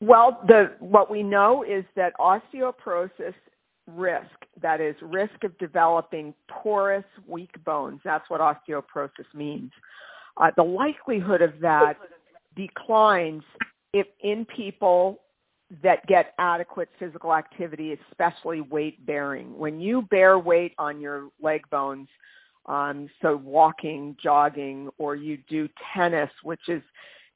Well, 0.00 0.40
the 0.46 0.72
what 0.78 1.10
we 1.10 1.22
know 1.22 1.62
is 1.62 1.84
that 1.96 2.12
osteoporosis 2.20 3.34
risk, 3.86 4.26
that 4.60 4.80
is 4.80 4.94
risk 5.00 5.44
of 5.44 5.56
developing 5.58 6.34
porous, 6.48 7.04
weak 7.26 7.52
bones. 7.64 8.00
That's 8.04 8.28
what 8.28 8.40
osteoporosis 8.40 9.32
means. 9.34 9.70
Uh, 10.36 10.50
the 10.56 10.62
likelihood 10.62 11.40
of 11.40 11.52
that 11.60 11.94
declines 12.56 13.42
if 13.92 14.06
in 14.22 14.44
people 14.44 15.20
that 15.82 16.06
get 16.06 16.34
adequate 16.38 16.88
physical 16.98 17.34
activity, 17.34 17.98
especially 18.10 18.60
weight 18.60 19.04
bearing. 19.04 19.56
When 19.58 19.80
you 19.80 20.02
bear 20.02 20.38
weight 20.38 20.74
on 20.78 21.00
your 21.00 21.28
leg 21.42 21.62
bones, 21.70 22.08
um, 22.66 23.08
so 23.22 23.36
walking, 23.36 24.16
jogging, 24.22 24.88
or 24.98 25.14
you 25.14 25.38
do 25.48 25.68
tennis, 25.94 26.30
which 26.42 26.68
is, 26.68 26.82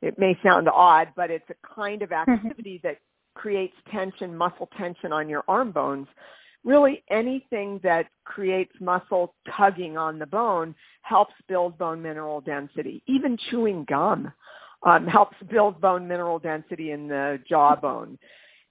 it 0.02 0.18
may 0.18 0.38
sound 0.42 0.68
odd, 0.68 1.08
but 1.16 1.30
it's 1.30 1.48
a 1.50 1.74
kind 1.74 2.02
of 2.02 2.10
mm-hmm. 2.10 2.32
activity 2.32 2.80
that 2.82 2.98
creates 3.34 3.74
tension, 3.92 4.36
muscle 4.36 4.68
tension 4.76 5.12
on 5.12 5.28
your 5.28 5.44
arm 5.46 5.70
bones. 5.72 6.08
Really 6.64 7.02
anything 7.10 7.80
that 7.82 8.06
creates 8.24 8.72
muscle 8.80 9.34
tugging 9.56 9.96
on 9.96 10.18
the 10.18 10.26
bone 10.26 10.74
helps 11.02 11.32
build 11.48 11.78
bone 11.78 12.02
mineral 12.02 12.40
density. 12.40 13.02
Even 13.06 13.38
chewing 13.50 13.86
gum 13.88 14.30
um, 14.82 15.06
helps 15.06 15.36
build 15.50 15.80
bone 15.80 16.06
mineral 16.06 16.38
density 16.38 16.90
in 16.90 17.08
the 17.08 17.38
jawbone. 17.48 18.18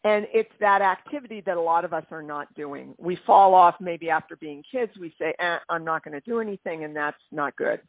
And 0.06 0.28
it's 0.34 0.52
that 0.62 0.82
activity 0.82 1.42
that 1.46 1.58
a 1.58 1.62
lot 1.62 1.84
of 1.84 1.94
us 1.94 2.06
are 2.10 2.24
not 2.24 2.54
doing. 2.56 2.96
We 2.98 3.18
fall 3.26 3.54
off 3.54 3.76
maybe 3.82 4.10
after 4.10 4.38
being 4.38 4.64
kids. 4.72 4.94
We 5.00 5.14
say, 5.20 5.34
eh, 5.40 5.58
I'm 5.68 5.84
not 5.84 6.04
going 6.04 6.14
to 6.14 6.22
do 6.22 6.40
anything, 6.40 6.86
and 6.86 6.96
that's 6.96 7.18
not 7.32 7.56
good. 7.58 7.82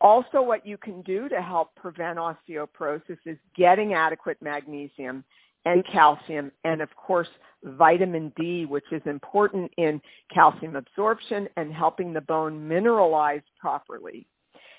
Also, 0.00 0.42
what 0.42 0.66
you 0.66 0.76
can 0.76 1.02
do 1.02 1.28
to 1.28 1.40
help 1.40 1.74
prevent 1.74 2.18
osteoporosis 2.18 3.18
is 3.24 3.38
getting 3.56 3.94
adequate 3.94 4.36
magnesium 4.42 5.24
and 5.64 5.84
calcium, 5.86 6.52
and 6.64 6.80
of 6.80 6.94
course, 6.94 7.28
vitamin 7.64 8.32
D, 8.36 8.64
which 8.64 8.84
is 8.92 9.02
important 9.06 9.72
in 9.76 10.00
calcium 10.32 10.76
absorption 10.76 11.48
and 11.56 11.72
helping 11.72 12.12
the 12.12 12.20
bone 12.20 12.68
mineralize 12.68 13.42
properly. 13.58 14.26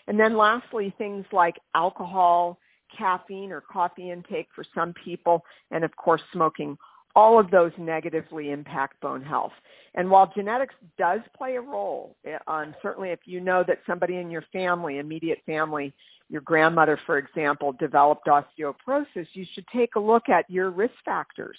And 0.07 0.19
then 0.19 0.37
lastly, 0.37 0.93
things 0.97 1.25
like 1.31 1.59
alcohol 1.75 2.57
caffeine 2.95 3.51
or 3.51 3.61
coffee 3.61 4.11
intake 4.11 4.47
for 4.55 4.63
some 4.75 4.93
people, 5.03 5.43
and 5.71 5.83
of 5.83 5.95
course 5.95 6.21
smoking. 6.33 6.77
All 7.15 7.39
of 7.39 7.49
those 7.49 7.71
negatively 7.77 8.51
impact 8.51 9.01
bone 9.01 9.23
health. 9.23 9.51
And 9.95 10.09
while 10.09 10.31
genetics 10.35 10.75
does 10.97 11.21
play 11.35 11.55
a 11.55 11.61
role, 11.61 12.15
um, 12.47 12.75
certainly 12.81 13.09
if 13.09 13.19
you 13.25 13.41
know 13.41 13.63
that 13.67 13.79
somebody 13.87 14.17
in 14.17 14.29
your 14.29 14.43
family, 14.53 14.99
immediate 14.99 15.39
family, 15.45 15.93
your 16.29 16.41
grandmother, 16.41 16.99
for 17.07 17.17
example, 17.17 17.73
developed 17.73 18.27
osteoporosis, 18.27 19.27
you 19.33 19.45
should 19.53 19.65
take 19.73 19.95
a 19.95 19.99
look 19.99 20.29
at 20.29 20.47
your 20.49 20.69
risk 20.69 20.93
factors 21.03 21.57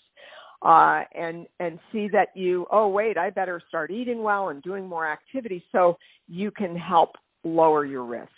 uh, 0.63 1.03
and 1.15 1.47
and 1.59 1.79
see 1.91 2.09
that 2.09 2.29
you, 2.35 2.67
oh 2.71 2.89
wait, 2.89 3.17
I 3.17 3.31
better 3.31 3.61
start 3.69 3.91
eating 3.91 4.23
well 4.23 4.51
and 4.51 4.63
doing 4.63 4.87
more 4.87 5.07
activity 5.11 5.65
so 5.73 5.99
you 6.29 6.51
can 6.51 6.77
help 6.77 7.17
lower 7.45 7.85
your 7.85 8.05
risk. 8.05 8.31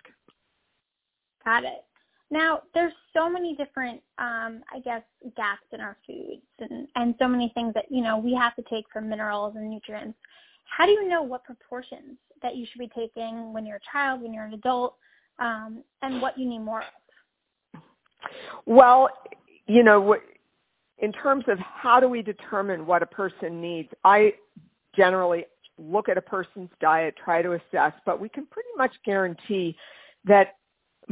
Got 1.44 1.64
it. 1.64 1.84
Now, 2.33 2.62
there's 2.73 2.95
so 3.12 3.29
many 3.29 3.55
different, 3.57 4.01
um, 4.19 4.62
I 4.73 4.81
guess, 4.83 5.03
gaps 5.37 5.67
in 5.71 5.83
our 5.83 5.99
foods 6.07 6.41
and, 6.61 6.89
and 6.97 7.15
so 7.19 7.29
many 7.29 7.53
things 7.55 7.75
that, 7.75 7.85
you 7.91 8.03
know, 8.03 8.17
we 8.17 8.35
have 8.35 8.57
to 8.57 8.62
take 8.71 8.87
for 8.91 9.03
minerals 9.03 9.55
and 9.55 9.69
nutrients. 9.71 10.17
How 10.65 10.87
do 10.87 10.93
you 10.93 11.07
know 11.07 11.23
what 11.23 11.45
proportions 11.45 12.17
that 12.41 12.57
you 12.57 12.65
should 12.65 12.79
be 12.79 12.91
taking 12.97 13.53
when 13.53 13.67
you're 13.67 13.77
a 13.77 13.93
child, 13.93 14.23
when 14.23 14.33
you're 14.33 14.47
an 14.47 14.55
adult, 14.55 14.97
um, 15.41 15.85
and 16.01 16.23
what 16.23 16.39
you 16.39 16.49
need 16.49 16.61
more 16.61 16.83
of? 17.75 17.83
Well, 18.65 19.11
you 19.67 19.83
know, 19.83 20.17
in 21.01 21.12
terms 21.12 21.45
of 21.49 21.59
how 21.59 22.01
do 22.01 22.09
we 22.09 22.23
determine 22.23 22.87
what 22.87 23.03
a 23.03 23.07
person 23.07 23.61
needs, 23.61 23.91
I 24.05 24.33
generally 24.97 25.45
look 25.77 26.09
at 26.09 26.17
a 26.17 26.23
person's 26.23 26.71
diet, 26.81 27.15
try 27.23 27.43
to 27.43 27.53
assess, 27.53 27.93
but 28.07 28.19
we 28.19 28.31
can 28.31 28.47
pretty 28.47 28.71
much 28.79 28.95
guarantee 29.05 29.77
that 30.25 30.57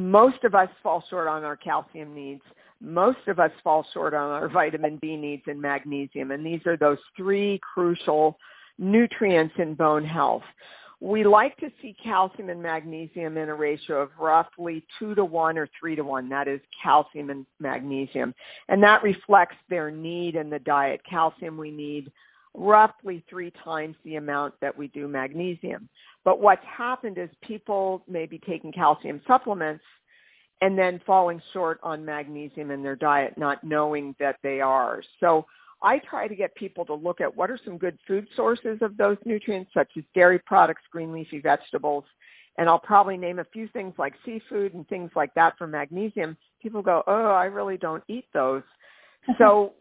most 0.01 0.45
of 0.45 0.55
us 0.55 0.69
fall 0.83 1.03
short 1.11 1.29
on 1.29 1.45
our 1.45 1.57
calcium 1.57 2.15
needs. 2.15 2.43
Most 2.81 3.27
of 3.27 3.39
us 3.39 3.51
fall 3.63 3.87
short 3.93 4.15
on 4.15 4.31
our 4.31 4.49
vitamin 4.49 4.99
D 5.03 5.17
needs 5.17 5.43
and 5.47 5.61
magnesium. 5.61 6.31
And 6.31 6.45
these 6.45 6.61
are 6.67 6.77
those 6.77 6.99
three 7.17 7.61
crucial 7.75 8.39
nutrients 8.79 9.55
in 9.59 9.75
bone 9.75 10.05
health. 10.05 10.43
We 11.03 11.25
like 11.25 11.57
to 11.59 11.71
see 11.81 11.97
calcium 12.03 12.51
and 12.51 12.63
magnesium 12.63 13.39
in 13.39 13.49
a 13.49 13.55
ratio 13.55 14.03
of 14.03 14.11
roughly 14.19 14.85
2 14.99 15.15
to 15.15 15.25
1 15.25 15.57
or 15.57 15.69
3 15.79 15.97
to 15.97 16.03
1. 16.03 16.29
That 16.29 16.47
is 16.47 16.61
calcium 16.83 17.31
and 17.31 17.47
magnesium. 17.59 18.35
And 18.69 18.83
that 18.83 19.03
reflects 19.03 19.57
their 19.71 19.91
need 19.91 20.37
in 20.37 20.51
the 20.51 20.59
diet. 20.59 21.01
Calcium 21.09 21.57
we 21.57 21.71
need 21.71 22.13
roughly 22.55 23.25
three 23.29 23.53
times 23.65 23.97
the 24.05 24.17
amount 24.17 24.55
that 24.61 24.77
we 24.77 24.89
do 24.89 25.07
magnesium. 25.07 25.89
But 26.25 26.41
what's 26.41 26.65
happened 26.65 27.19
is 27.19 27.29
people 27.43 28.03
may 28.09 28.27
be 28.27 28.39
taking 28.39 28.73
calcium 28.73 29.21
supplements 29.27 29.85
and 30.61 30.79
then 30.79 31.01
falling 31.07 31.41
short 31.53 31.81
on 31.83 32.05
magnesium 32.05 32.71
in 32.71 32.83
their 32.83 32.97
diet, 32.97 33.39
not 33.39 33.65
knowing 33.65 34.15
that 34.21 34.37
they 34.43 34.61
are. 34.61 35.03
So 35.19 35.47
I 35.83 35.99
try 36.01 36.29
to 36.29 36.35
get 36.35 36.55
people 36.55 36.85
to 36.87 36.95
look 36.95 37.21
at 37.21 37.35
what 37.35 37.51
are 37.51 37.59
some 37.65 37.79
good 37.79 37.99
food 38.07 38.27
sources 38.37 38.79
of 38.83 38.97
those 38.97 39.17
nutrients, 39.25 39.71
such 39.73 39.89
as 39.97 40.05
dairy 40.15 40.39
products, 40.39 40.83
green 40.93 41.13
leafy 41.13 41.41
vegetables, 41.41 42.05
and 42.59 42.69
I'll 42.69 42.79
probably 42.79 43.17
name 43.17 43.39
a 43.39 43.45
few 43.45 43.69
things 43.69 43.95
like 43.97 44.13
seafood 44.25 44.75
and 44.75 44.87
things 44.89 45.11
like 45.17 45.33
that 45.35 45.57
for 45.57 45.67
magnesium. 45.67 46.37
People 46.61 46.83
go, 46.83 47.03
oh, 47.07 47.31
I 47.31 47.47
really 47.47 47.79
don't 47.79 48.05
eat 48.09 48.27
those. 48.35 48.63
Mm-hmm. 49.29 49.33
so 49.43 49.73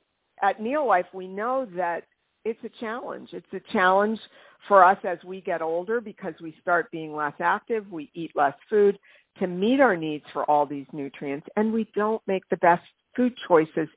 at 0.41 0.59
Neolife, 0.59 1.05
we 1.13 1.27
know 1.27 1.67
that 1.75 2.03
it's 2.45 2.63
a 2.63 2.69
challenge. 2.79 3.29
It's 3.33 3.53
a 3.53 3.71
challenge 3.71 4.19
for 4.67 4.83
us 4.83 4.97
as 5.03 5.17
we 5.23 5.41
get 5.41 5.61
older 5.61 6.01
because 6.01 6.33
we 6.41 6.55
start 6.61 6.91
being 6.91 7.15
less 7.15 7.33
active, 7.39 7.91
we 7.91 8.11
eat 8.13 8.31
less 8.35 8.55
food 8.69 8.97
to 9.39 9.47
meet 9.47 9.79
our 9.79 9.95
needs 9.95 10.25
for 10.33 10.43
all 10.49 10.65
these 10.65 10.87
nutrients, 10.91 11.47
and 11.55 11.71
we 11.71 11.89
don't 11.95 12.21
make 12.27 12.47
the 12.49 12.57
best 12.57 12.83
food 13.15 13.33
choices 13.47 13.87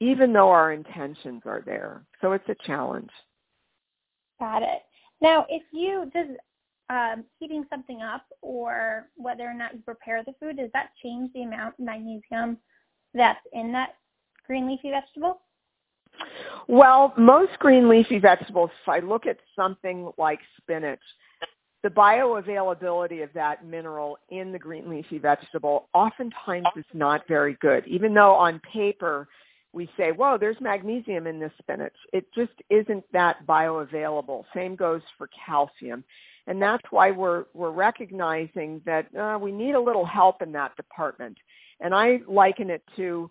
even 0.00 0.32
though 0.32 0.48
our 0.48 0.72
intentions 0.72 1.42
are 1.46 1.62
there. 1.64 2.02
So 2.20 2.32
it's 2.32 2.48
a 2.48 2.56
challenge. 2.66 3.10
Got 4.40 4.62
it. 4.62 4.82
Now, 5.20 5.46
if 5.48 5.62
you 5.72 6.10
does 6.12 6.26
um, 6.90 7.24
heating 7.38 7.64
something 7.70 8.02
up 8.02 8.24
or 8.40 9.08
whether 9.16 9.44
or 9.44 9.54
not 9.54 9.74
you 9.74 9.80
prepare 9.84 10.24
the 10.24 10.34
food, 10.40 10.56
does 10.56 10.70
that 10.72 10.90
change 11.02 11.32
the 11.32 11.42
amount 11.42 11.74
of 11.78 11.84
magnesium 11.84 12.58
that's 13.14 13.38
in 13.52 13.70
that 13.72 13.90
green 14.46 14.66
leafy 14.66 14.90
vegetable? 14.90 15.40
Well, 16.68 17.12
most 17.16 17.58
green 17.58 17.88
leafy 17.88 18.18
vegetables, 18.18 18.70
if 18.82 18.88
I 18.88 19.00
look 19.00 19.26
at 19.26 19.38
something 19.56 20.10
like 20.18 20.40
spinach, 20.58 21.00
the 21.82 21.88
bioavailability 21.88 23.24
of 23.24 23.30
that 23.34 23.66
mineral 23.66 24.16
in 24.30 24.52
the 24.52 24.58
green 24.58 24.88
leafy 24.88 25.18
vegetable 25.18 25.88
oftentimes 25.92 26.68
is 26.76 26.84
not 26.94 27.26
very 27.26 27.56
good. 27.60 27.86
Even 27.86 28.14
though 28.14 28.34
on 28.34 28.60
paper 28.60 29.28
we 29.72 29.88
say, 29.96 30.12
whoa, 30.12 30.36
there's 30.38 30.60
magnesium 30.60 31.26
in 31.26 31.40
this 31.40 31.52
spinach. 31.58 31.94
It 32.12 32.26
just 32.34 32.52
isn't 32.68 33.04
that 33.12 33.46
bioavailable. 33.46 34.44
Same 34.54 34.76
goes 34.76 35.00
for 35.16 35.28
calcium. 35.46 36.04
And 36.46 36.60
that's 36.60 36.84
why 36.90 37.10
we're, 37.10 37.44
we're 37.54 37.70
recognizing 37.70 38.82
that 38.84 39.14
uh, 39.16 39.38
we 39.40 39.50
need 39.50 39.74
a 39.74 39.80
little 39.80 40.04
help 40.04 40.42
in 40.42 40.52
that 40.52 40.76
department. 40.76 41.38
And 41.80 41.94
I 41.94 42.20
liken 42.28 42.68
it 42.68 42.82
to 42.96 43.30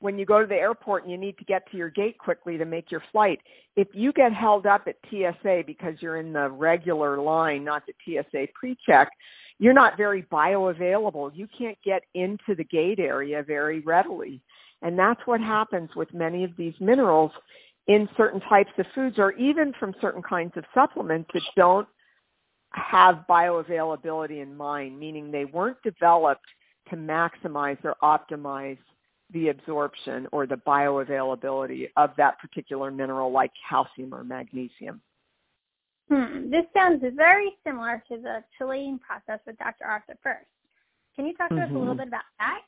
when 0.00 0.18
you 0.18 0.26
go 0.26 0.40
to 0.40 0.46
the 0.46 0.54
airport 0.54 1.02
and 1.02 1.12
you 1.12 1.18
need 1.18 1.38
to 1.38 1.44
get 1.44 1.70
to 1.70 1.76
your 1.76 1.90
gate 1.90 2.18
quickly 2.18 2.56
to 2.58 2.64
make 2.64 2.90
your 2.90 3.02
flight, 3.12 3.38
if 3.76 3.88
you 3.92 4.12
get 4.12 4.32
held 4.32 4.66
up 4.66 4.88
at 4.88 4.96
TSA 5.10 5.64
because 5.66 5.94
you're 6.00 6.16
in 6.16 6.32
the 6.32 6.48
regular 6.48 7.20
line, 7.20 7.64
not 7.64 7.82
the 7.86 7.92
TSA 8.04 8.48
pre-check, 8.54 9.10
you're 9.58 9.74
not 9.74 9.98
very 9.98 10.22
bioavailable. 10.22 11.30
You 11.34 11.46
can't 11.56 11.78
get 11.84 12.02
into 12.14 12.54
the 12.56 12.64
gate 12.64 12.98
area 12.98 13.42
very 13.42 13.80
readily. 13.80 14.40
And 14.82 14.98
that's 14.98 15.20
what 15.26 15.40
happens 15.40 15.90
with 15.94 16.12
many 16.14 16.44
of 16.44 16.56
these 16.56 16.74
minerals 16.80 17.30
in 17.86 18.08
certain 18.16 18.40
types 18.40 18.70
of 18.78 18.86
foods 18.94 19.18
or 19.18 19.32
even 19.32 19.74
from 19.78 19.94
certain 20.00 20.22
kinds 20.22 20.52
of 20.56 20.64
supplements 20.72 21.28
that 21.34 21.42
don't 21.56 21.88
have 22.72 23.24
bioavailability 23.28 24.42
in 24.42 24.56
mind, 24.56 24.98
meaning 24.98 25.30
they 25.30 25.44
weren't 25.44 25.82
developed 25.82 26.46
to 26.88 26.96
maximize 26.96 27.78
or 27.84 27.96
optimize 28.02 28.78
the 29.32 29.48
absorption 29.48 30.26
or 30.32 30.46
the 30.46 30.56
bioavailability 30.56 31.88
of 31.96 32.10
that 32.16 32.38
particular 32.38 32.90
mineral 32.90 33.30
like 33.32 33.52
calcium 33.68 34.14
or 34.14 34.24
magnesium. 34.24 35.00
Hmm. 36.10 36.50
This 36.50 36.64
sounds 36.74 37.02
very 37.14 37.52
similar 37.64 38.02
to 38.08 38.16
the 38.16 38.42
chelating 38.58 38.98
process 39.00 39.40
with 39.46 39.56
Dr. 39.58 39.84
Arthur 39.84 40.16
Furst. 40.22 40.46
Can 41.14 41.26
you 41.26 41.34
talk 41.34 41.50
to 41.50 41.54
mm-hmm. 41.54 41.64
us 41.64 41.70
a 41.70 41.78
little 41.78 41.94
mm-hmm. 41.94 41.98
bit 41.98 42.08
about 42.08 42.22
that? 42.38 42.60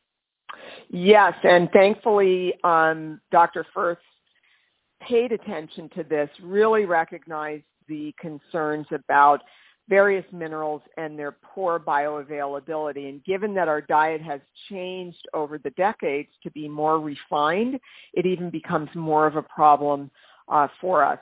Yes, 0.90 1.32
and 1.42 1.70
thankfully 1.72 2.54
um, 2.62 3.20
Dr. 3.30 3.66
Furst 3.74 4.00
paid 5.00 5.32
attention 5.32 5.88
to 5.96 6.04
this, 6.04 6.28
really 6.42 6.84
recognized 6.84 7.64
the 7.88 8.14
concerns 8.20 8.86
about 8.92 9.40
various 9.92 10.24
minerals 10.32 10.80
and 10.96 11.18
their 11.18 11.32
poor 11.32 11.78
bioavailability. 11.78 13.10
And 13.10 13.22
given 13.26 13.52
that 13.52 13.68
our 13.68 13.82
diet 13.82 14.22
has 14.22 14.40
changed 14.70 15.28
over 15.34 15.58
the 15.58 15.68
decades 15.72 16.30
to 16.44 16.50
be 16.52 16.66
more 16.66 16.98
refined, 16.98 17.78
it 18.14 18.24
even 18.24 18.48
becomes 18.48 18.88
more 18.94 19.26
of 19.26 19.36
a 19.36 19.42
problem 19.42 20.10
uh, 20.48 20.68
for 20.80 21.04
us. 21.04 21.18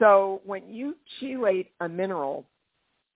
So 0.00 0.40
when 0.44 0.68
you 0.68 0.96
chelate 1.22 1.68
a 1.78 1.88
mineral, 1.88 2.46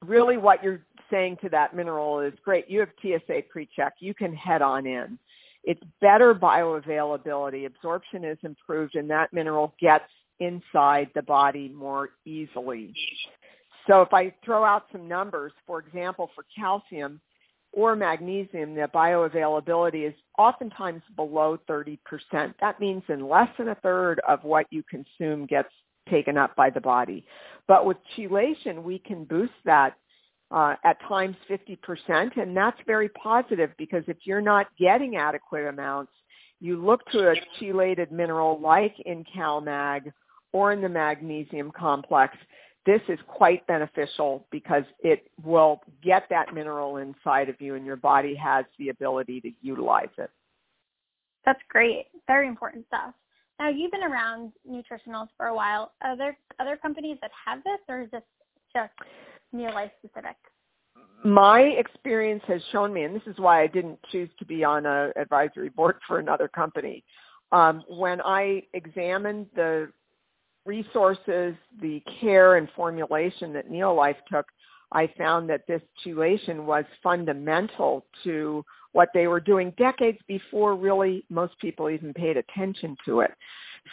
really 0.00 0.36
what 0.36 0.62
you're 0.62 0.86
saying 1.10 1.38
to 1.42 1.48
that 1.48 1.74
mineral 1.74 2.20
is, 2.20 2.32
great, 2.44 2.70
you 2.70 2.78
have 2.78 2.90
TSA 3.02 3.42
pre-check, 3.50 3.94
you 3.98 4.14
can 4.14 4.32
head 4.32 4.62
on 4.62 4.86
in. 4.86 5.18
It's 5.64 5.82
better 6.00 6.36
bioavailability, 6.36 7.66
absorption 7.66 8.22
is 8.24 8.38
improved, 8.44 8.94
and 8.94 9.10
that 9.10 9.32
mineral 9.32 9.74
gets 9.80 10.04
inside 10.38 11.10
the 11.16 11.22
body 11.22 11.68
more 11.68 12.10
easily. 12.24 12.94
So 13.86 14.00
if 14.00 14.12
I 14.12 14.34
throw 14.44 14.64
out 14.64 14.86
some 14.92 15.08
numbers, 15.08 15.52
for 15.66 15.78
example, 15.80 16.30
for 16.34 16.44
calcium 16.56 17.20
or 17.72 17.96
magnesium, 17.96 18.74
the 18.74 18.88
bioavailability 18.94 20.08
is 20.08 20.14
oftentimes 20.38 21.02
below 21.16 21.58
30%. 21.68 21.98
That 22.60 22.80
means 22.80 23.02
in 23.08 23.28
less 23.28 23.48
than 23.58 23.68
a 23.68 23.74
third 23.76 24.20
of 24.26 24.42
what 24.44 24.66
you 24.70 24.82
consume 24.88 25.46
gets 25.46 25.68
taken 26.08 26.36
up 26.36 26.54
by 26.56 26.70
the 26.70 26.80
body. 26.80 27.26
But 27.66 27.86
with 27.86 27.96
chelation, 28.16 28.82
we 28.82 28.98
can 28.98 29.24
boost 29.24 29.52
that 29.64 29.94
uh, 30.50 30.76
at 30.84 31.00
times 31.08 31.36
50%, 31.50 32.36
and 32.36 32.56
that's 32.56 32.78
very 32.86 33.08
positive 33.10 33.70
because 33.78 34.04
if 34.06 34.18
you're 34.24 34.40
not 34.40 34.66
getting 34.78 35.16
adequate 35.16 35.66
amounts, 35.66 36.12
you 36.60 36.82
look 36.82 37.04
to 37.10 37.30
a 37.30 37.34
chelated 37.58 38.10
mineral 38.10 38.60
like 38.60 38.94
in 39.04 39.24
CalMag 39.36 40.12
or 40.52 40.72
in 40.72 40.80
the 40.80 40.88
magnesium 40.88 41.72
complex 41.72 42.36
this 42.86 43.00
is 43.08 43.18
quite 43.26 43.66
beneficial 43.66 44.46
because 44.50 44.84
it 45.00 45.30
will 45.42 45.80
get 46.02 46.24
that 46.30 46.54
mineral 46.54 46.98
inside 46.98 47.48
of 47.48 47.60
you 47.60 47.74
and 47.74 47.86
your 47.86 47.96
body 47.96 48.34
has 48.34 48.64
the 48.78 48.90
ability 48.90 49.40
to 49.40 49.50
utilize 49.62 50.08
it. 50.18 50.30
That's 51.44 51.60
great. 51.68 52.06
Very 52.26 52.48
important 52.48 52.86
stuff. 52.86 53.14
Now 53.58 53.68
you've 53.68 53.92
been 53.92 54.02
around 54.02 54.52
nutritionals 54.68 55.28
for 55.36 55.46
a 55.46 55.54
while. 55.54 55.92
Are 56.02 56.16
there 56.16 56.36
other 56.58 56.76
companies 56.76 57.18
that 57.22 57.30
have 57.46 57.62
this 57.64 57.78
or 57.88 58.02
is 58.02 58.10
this 58.10 58.22
just 58.74 58.92
Neolife 59.54 59.90
specific? 60.04 60.36
My 61.24 61.60
experience 61.60 62.42
has 62.48 62.60
shown 62.70 62.92
me, 62.92 63.04
and 63.04 63.16
this 63.16 63.22
is 63.26 63.38
why 63.38 63.62
I 63.62 63.66
didn't 63.66 63.98
choose 64.12 64.28
to 64.38 64.44
be 64.44 64.62
on 64.62 64.84
a 64.84 65.10
advisory 65.16 65.70
board 65.70 65.96
for 66.06 66.18
another 66.18 66.48
company. 66.48 67.02
Um, 67.50 67.82
when 67.88 68.20
I 68.20 68.64
examined 68.74 69.46
the 69.54 69.90
resources, 70.64 71.54
the 71.80 72.02
care 72.20 72.56
and 72.56 72.68
formulation 72.74 73.52
that 73.52 73.70
Neolife 73.70 74.16
took, 74.30 74.46
I 74.92 75.08
found 75.18 75.48
that 75.50 75.66
this 75.66 75.82
chelation 76.04 76.64
was 76.64 76.84
fundamental 77.02 78.04
to 78.24 78.64
what 78.92 79.08
they 79.12 79.26
were 79.26 79.40
doing 79.40 79.72
decades 79.76 80.18
before 80.28 80.76
really 80.76 81.24
most 81.28 81.58
people 81.58 81.90
even 81.90 82.14
paid 82.14 82.36
attention 82.36 82.96
to 83.04 83.20
it. 83.20 83.32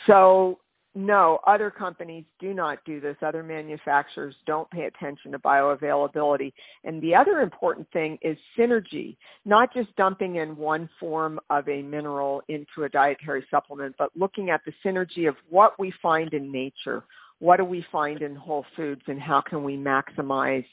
So 0.05 0.59
no, 0.93 1.39
other 1.47 1.71
companies 1.71 2.25
do 2.39 2.53
not 2.53 2.79
do 2.85 2.99
this. 2.99 3.15
Other 3.21 3.43
manufacturers 3.43 4.35
don't 4.45 4.69
pay 4.71 4.85
attention 4.85 5.31
to 5.31 5.39
bioavailability. 5.39 6.51
And 6.83 7.01
the 7.01 7.15
other 7.15 7.39
important 7.39 7.89
thing 7.91 8.17
is 8.21 8.37
synergy, 8.57 9.15
not 9.45 9.73
just 9.73 9.95
dumping 9.95 10.35
in 10.35 10.57
one 10.57 10.89
form 10.99 11.39
of 11.49 11.69
a 11.69 11.81
mineral 11.81 12.41
into 12.49 12.83
a 12.83 12.89
dietary 12.89 13.45
supplement, 13.49 13.95
but 13.97 14.11
looking 14.17 14.49
at 14.49 14.61
the 14.65 14.73
synergy 14.83 15.29
of 15.29 15.35
what 15.49 15.79
we 15.79 15.93
find 16.01 16.33
in 16.33 16.51
nature. 16.51 17.03
What 17.39 17.57
do 17.57 17.65
we 17.65 17.85
find 17.91 18.21
in 18.21 18.35
whole 18.35 18.65
foods 18.75 19.01
and 19.07 19.19
how 19.19 19.41
can 19.41 19.63
we 19.63 19.77
maximize 19.77 20.65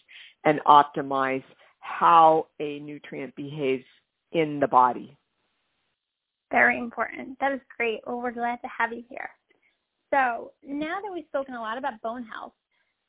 and 0.44 0.61
optimize 0.66 1.44
how 1.81 2.48
a 2.61 2.81
nutrient 2.81 3.35
behaves 3.37 3.85
in 4.33 4.59
the 4.61 4.68
body? 4.68 5.16
Very 6.50 6.78
important. 6.78 7.38
That 7.40 7.52
is 7.52 7.61
great. 7.76 8.00
Well, 8.07 8.20
we're 8.20 8.33
glad 8.33 8.57
to 8.62 8.68
have 8.76 8.92
you 8.92 9.04
here. 9.09 9.31
So 10.11 10.53
now 10.66 10.99
that 11.03 11.12
we've 11.12 11.25
spoken 11.29 11.55
a 11.55 11.61
lot 11.61 11.79
about 11.79 12.01
bone 12.03 12.25
health, 12.25 12.53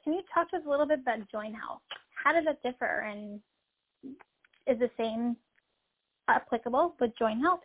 can 0.04 0.14
you 0.14 0.22
talk 0.34 0.50
to 0.52 0.58
us 0.58 0.64
a 0.66 0.70
little 0.70 0.86
bit 0.86 1.00
about 1.00 1.20
joint 1.32 1.56
health? 1.56 1.82
How 2.24 2.34
does 2.34 2.46
that 2.46 2.62
differ 2.64 3.08
and 3.08 3.40
is 4.68 4.80
the 4.80 4.90
same 4.98 5.36
applicable 6.28 6.96
with 7.00 7.12
joint 7.18 7.40
health? 7.42 7.62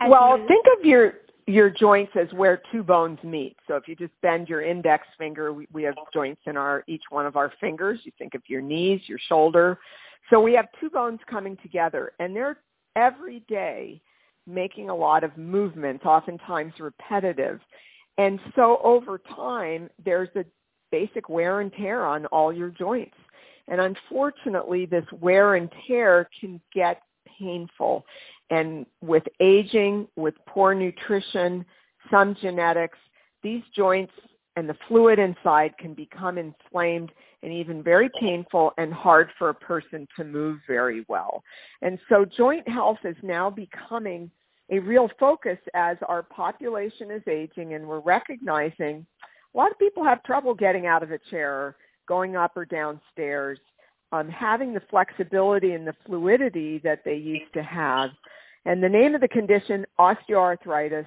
As 0.00 0.10
well, 0.10 0.38
you... 0.38 0.48
think 0.48 0.66
of 0.78 0.84
your 0.84 1.14
your 1.48 1.70
joints 1.70 2.12
as 2.14 2.32
where 2.34 2.62
two 2.70 2.84
bones 2.84 3.18
meet. 3.24 3.56
So 3.66 3.74
if 3.74 3.88
you 3.88 3.96
just 3.96 4.12
bend 4.22 4.48
your 4.48 4.62
index 4.62 5.06
finger, 5.18 5.52
we, 5.52 5.66
we 5.72 5.82
have 5.82 5.94
joints 6.14 6.40
in 6.46 6.56
our 6.56 6.84
each 6.86 7.02
one 7.10 7.26
of 7.26 7.36
our 7.36 7.52
fingers. 7.60 7.98
You 8.04 8.12
think 8.16 8.34
of 8.34 8.42
your 8.46 8.62
knees, 8.62 9.00
your 9.06 9.18
shoulder. 9.28 9.78
So 10.30 10.40
we 10.40 10.54
have 10.54 10.66
two 10.80 10.88
bones 10.88 11.18
coming 11.28 11.56
together, 11.62 12.12
and 12.20 12.34
they're 12.34 12.58
every 12.94 13.40
day 13.48 14.00
making 14.46 14.88
a 14.88 14.94
lot 14.94 15.24
of 15.24 15.36
movements, 15.36 16.04
oftentimes 16.04 16.74
repetitive. 16.78 17.60
And 18.18 18.38
so 18.54 18.78
over 18.84 19.18
time, 19.18 19.88
there's 20.04 20.28
a 20.36 20.44
basic 20.90 21.28
wear 21.28 21.60
and 21.60 21.72
tear 21.72 22.04
on 22.04 22.26
all 22.26 22.52
your 22.52 22.70
joints. 22.70 23.16
And 23.68 23.80
unfortunately, 23.80 24.86
this 24.86 25.04
wear 25.20 25.54
and 25.54 25.70
tear 25.86 26.28
can 26.40 26.60
get 26.74 27.02
painful. 27.38 28.04
And 28.50 28.86
with 29.00 29.22
aging, 29.40 30.08
with 30.16 30.34
poor 30.46 30.74
nutrition, 30.74 31.64
some 32.10 32.36
genetics, 32.40 32.98
these 33.42 33.62
joints 33.74 34.12
and 34.56 34.68
the 34.68 34.76
fluid 34.86 35.18
inside 35.18 35.72
can 35.78 35.94
become 35.94 36.36
inflamed 36.36 37.10
and 37.42 37.52
even 37.52 37.82
very 37.82 38.10
painful 38.20 38.72
and 38.76 38.92
hard 38.92 39.30
for 39.38 39.48
a 39.48 39.54
person 39.54 40.06
to 40.16 40.24
move 40.24 40.58
very 40.68 41.04
well. 41.08 41.42
And 41.80 41.98
so 42.08 42.24
joint 42.24 42.68
health 42.68 42.98
is 43.04 43.16
now 43.22 43.48
becoming 43.48 44.30
a 44.72 44.78
real 44.78 45.08
focus 45.20 45.58
as 45.74 45.98
our 46.08 46.22
population 46.22 47.10
is 47.10 47.22
aging 47.28 47.74
and 47.74 47.86
we're 47.86 48.00
recognizing 48.00 49.06
a 49.54 49.58
lot 49.58 49.70
of 49.70 49.78
people 49.78 50.02
have 50.02 50.22
trouble 50.22 50.54
getting 50.54 50.86
out 50.86 51.02
of 51.02 51.12
a 51.12 51.18
chair, 51.30 51.76
going 52.08 52.36
up 52.36 52.56
or 52.56 52.64
down 52.64 52.98
stairs, 53.12 53.58
um, 54.12 54.30
having 54.30 54.72
the 54.72 54.82
flexibility 54.88 55.72
and 55.72 55.86
the 55.86 55.94
fluidity 56.06 56.78
that 56.84 57.02
they 57.04 57.16
used 57.16 57.52
to 57.52 57.62
have. 57.62 58.10
And 58.64 58.82
the 58.82 58.88
name 58.88 59.14
of 59.14 59.20
the 59.20 59.28
condition, 59.28 59.84
osteoarthritis, 60.00 61.06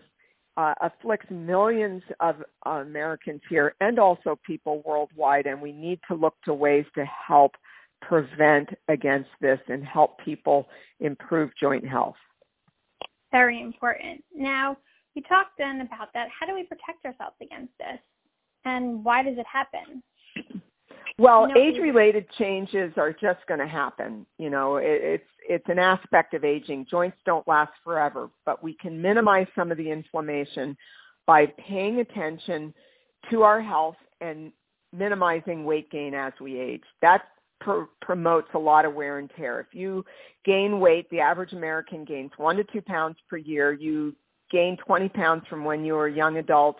uh, 0.57 0.73
afflicts 0.81 1.29
millions 1.31 2.03
of 2.19 2.35
uh, 2.65 2.69
Americans 2.69 3.41
here 3.49 3.73
and 3.81 3.99
also 3.99 4.39
people 4.45 4.83
worldwide, 4.85 5.47
and 5.47 5.59
we 5.59 5.71
need 5.71 5.99
to 6.07 6.15
look 6.15 6.35
to 6.45 6.53
ways 6.53 6.85
to 6.95 7.03
help 7.05 7.51
prevent 8.01 8.69
against 8.87 9.29
this 9.41 9.59
and 9.67 9.83
help 9.83 10.17
people 10.23 10.67
improve 10.99 11.49
joint 11.59 11.85
health 11.85 12.15
very 13.39 13.61
important. 13.61 14.23
Now, 14.33 14.77
You 15.15 15.23
talked 15.23 15.57
then 15.57 15.81
about 15.81 16.09
that. 16.13 16.27
How 16.37 16.45
do 16.45 16.53
we 16.53 16.63
protect 16.63 17.05
ourselves 17.05 17.37
against 17.41 17.71
this? 17.79 17.99
And 18.65 19.03
why 19.03 19.23
does 19.23 19.37
it 19.37 19.45
happen? 19.51 20.03
Well, 21.17 21.47
age-related 21.57 22.29
changes 22.37 22.91
are 22.97 23.13
just 23.13 23.39
going 23.47 23.61
to 23.61 23.67
happen. 23.67 24.25
You 24.37 24.49
know, 24.49 24.75
it, 24.75 24.99
it's 25.01 25.29
it's 25.47 25.69
an 25.69 25.79
aspect 25.79 26.33
of 26.33 26.43
aging. 26.43 26.87
Joints 26.89 27.17
don't 27.25 27.47
last 27.47 27.71
forever, 27.83 28.29
but 28.45 28.61
we 28.61 28.73
can 28.73 29.01
minimize 29.01 29.47
some 29.55 29.71
of 29.71 29.77
the 29.77 29.89
inflammation 29.89 30.75
by 31.25 31.45
paying 31.45 31.99
attention 32.01 32.73
to 33.31 33.43
our 33.43 33.61
health 33.61 33.95
and 34.19 34.51
minimizing 34.91 35.63
weight 35.63 35.89
gain 35.89 36.13
as 36.13 36.33
we 36.41 36.59
age. 36.59 36.83
That 37.01 37.21
pr- 37.59 37.83
promotes 38.01 38.47
a 38.53 38.59
lot 38.59 38.85
of 38.85 38.93
wear 38.93 39.19
and 39.19 39.29
tear. 39.35 39.59
If 39.59 39.67
you 39.73 40.05
gain 40.43 40.79
weight, 40.79 41.09
the 41.09 41.19
average 41.19 41.53
American 41.53 42.05
gains 42.05 42.31
one 42.37 42.57
to 42.57 42.63
two 42.63 42.81
pounds 42.81 43.17
per 43.29 43.37
year. 43.37 43.73
You 43.73 44.15
gain 44.51 44.77
20 44.77 45.09
pounds 45.09 45.43
from 45.49 45.63
when 45.63 45.83
you 45.83 45.93
were 45.93 46.07
a 46.07 46.13
young 46.13 46.37
adult 46.37 46.77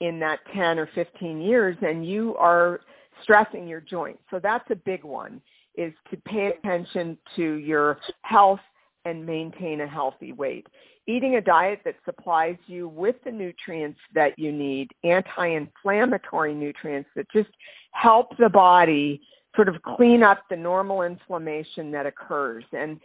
in 0.00 0.18
that 0.20 0.40
10 0.54 0.78
or 0.78 0.88
15 0.94 1.40
years, 1.40 1.76
and 1.82 2.06
you 2.06 2.36
are 2.36 2.80
stressing 3.22 3.68
your 3.68 3.80
joints. 3.80 4.22
So 4.30 4.38
that's 4.38 4.68
a 4.70 4.76
big 4.76 5.04
one 5.04 5.40
is 5.76 5.92
to 6.10 6.16
pay 6.18 6.52
attention 6.56 7.18
to 7.36 7.54
your 7.54 7.98
health 8.22 8.60
and 9.04 9.24
maintain 9.24 9.80
a 9.80 9.86
healthy 9.86 10.32
weight. 10.32 10.66
Eating 11.06 11.36
a 11.36 11.40
diet 11.40 11.80
that 11.84 11.96
supplies 12.04 12.56
you 12.66 12.88
with 12.88 13.16
the 13.24 13.30
nutrients 13.30 13.98
that 14.14 14.38
you 14.38 14.52
need, 14.52 14.90
anti-inflammatory 15.02 16.54
nutrients 16.54 17.10
that 17.14 17.30
just 17.30 17.50
help 17.90 18.36
the 18.38 18.48
body 18.48 19.20
sort 19.54 19.68
of 19.68 19.80
clean 19.82 20.22
up 20.22 20.42
the 20.50 20.56
normal 20.56 21.02
inflammation 21.02 21.90
that 21.92 22.06
occurs. 22.06 22.64
And 22.72 23.00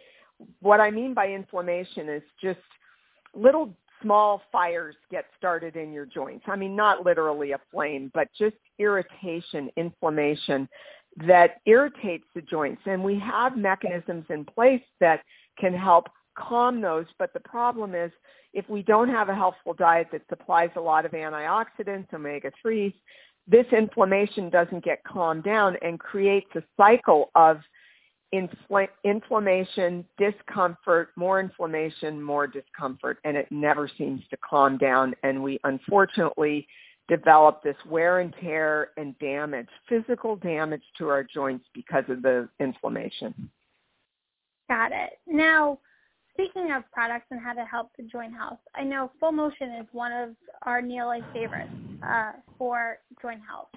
what 0.61 0.79
I 0.79 0.89
mean 0.91 1.13
by 1.13 1.27
inflammation 1.27 2.09
is 2.09 2.23
just 2.41 2.59
little 3.35 3.73
small 4.01 4.41
fires 4.51 4.95
get 5.11 5.25
started 5.37 5.75
in 5.75 5.91
your 5.91 6.05
joints. 6.05 6.45
I 6.47 6.55
mean, 6.55 6.75
not 6.75 7.05
literally 7.05 7.51
a 7.51 7.59
flame, 7.71 8.11
but 8.13 8.29
just 8.37 8.55
irritation, 8.77 9.69
inflammation 9.75 10.69
that 11.27 11.57
irritates 11.65 12.25
the 12.33 12.41
joints. 12.41 12.81
And 12.85 13.03
we 13.03 13.19
have 13.19 13.57
mechanisms 13.57 14.25
in 14.29 14.45
place 14.45 14.81
that 14.99 15.21
can 15.59 15.73
help 15.73 16.07
calm 16.37 16.81
those. 16.81 17.05
But 17.17 17.33
the 17.33 17.41
problem 17.41 17.93
is 17.93 18.11
if 18.53 18.67
we 18.69 18.81
don't 18.83 19.09
have 19.09 19.29
a 19.29 19.35
healthful 19.35 19.73
diet 19.73 20.07
that 20.11 20.21
supplies 20.29 20.69
a 20.75 20.81
lot 20.81 21.05
of 21.05 21.11
antioxidants, 21.11 22.13
omega-3s, 22.13 22.93
this 23.49 23.65
inflammation 23.71 24.49
doesn't 24.49 24.83
get 24.83 25.03
calmed 25.03 25.43
down 25.43 25.75
and 25.81 25.99
creates 25.99 26.49
a 26.55 26.61
cycle 26.77 27.31
of 27.33 27.59
infl- 28.33 28.87
inflammation, 29.03 30.05
discomfort, 30.17 31.09
more 31.15 31.39
inflammation, 31.39 32.21
more 32.21 32.45
discomfort, 32.45 33.17
and 33.23 33.35
it 33.35 33.47
never 33.49 33.89
seems 33.97 34.21
to 34.29 34.37
calm 34.37 34.77
down. 34.77 35.15
And 35.23 35.41
we 35.41 35.59
unfortunately 35.63 36.67
develop 37.07 37.63
this 37.63 37.75
wear 37.87 38.19
and 38.19 38.35
tear 38.39 38.89
and 38.97 39.17
damage, 39.17 39.67
physical 39.87 40.35
damage 40.35 40.83
to 40.99 41.07
our 41.07 41.23
joints 41.23 41.65
because 41.73 42.03
of 42.07 42.21
the 42.21 42.47
inflammation. 42.59 43.49
Got 44.69 44.91
it. 44.91 45.17
Now, 45.25 45.79
speaking 46.33 46.71
of 46.71 46.83
products 46.91 47.25
and 47.31 47.39
how 47.41 47.53
to 47.53 47.65
help 47.65 47.89
the 47.97 48.03
joint 48.03 48.35
health, 48.35 48.59
I 48.75 48.83
know 48.83 49.11
Full 49.19 49.31
Motion 49.31 49.71
is 49.81 49.87
one 49.91 50.11
of 50.11 50.35
our 50.67 50.83
Neolife 50.83 51.33
favorites 51.33 51.71
uh, 52.05 52.33
for 52.57 52.97
joint 53.21 53.41
health. 53.47 53.69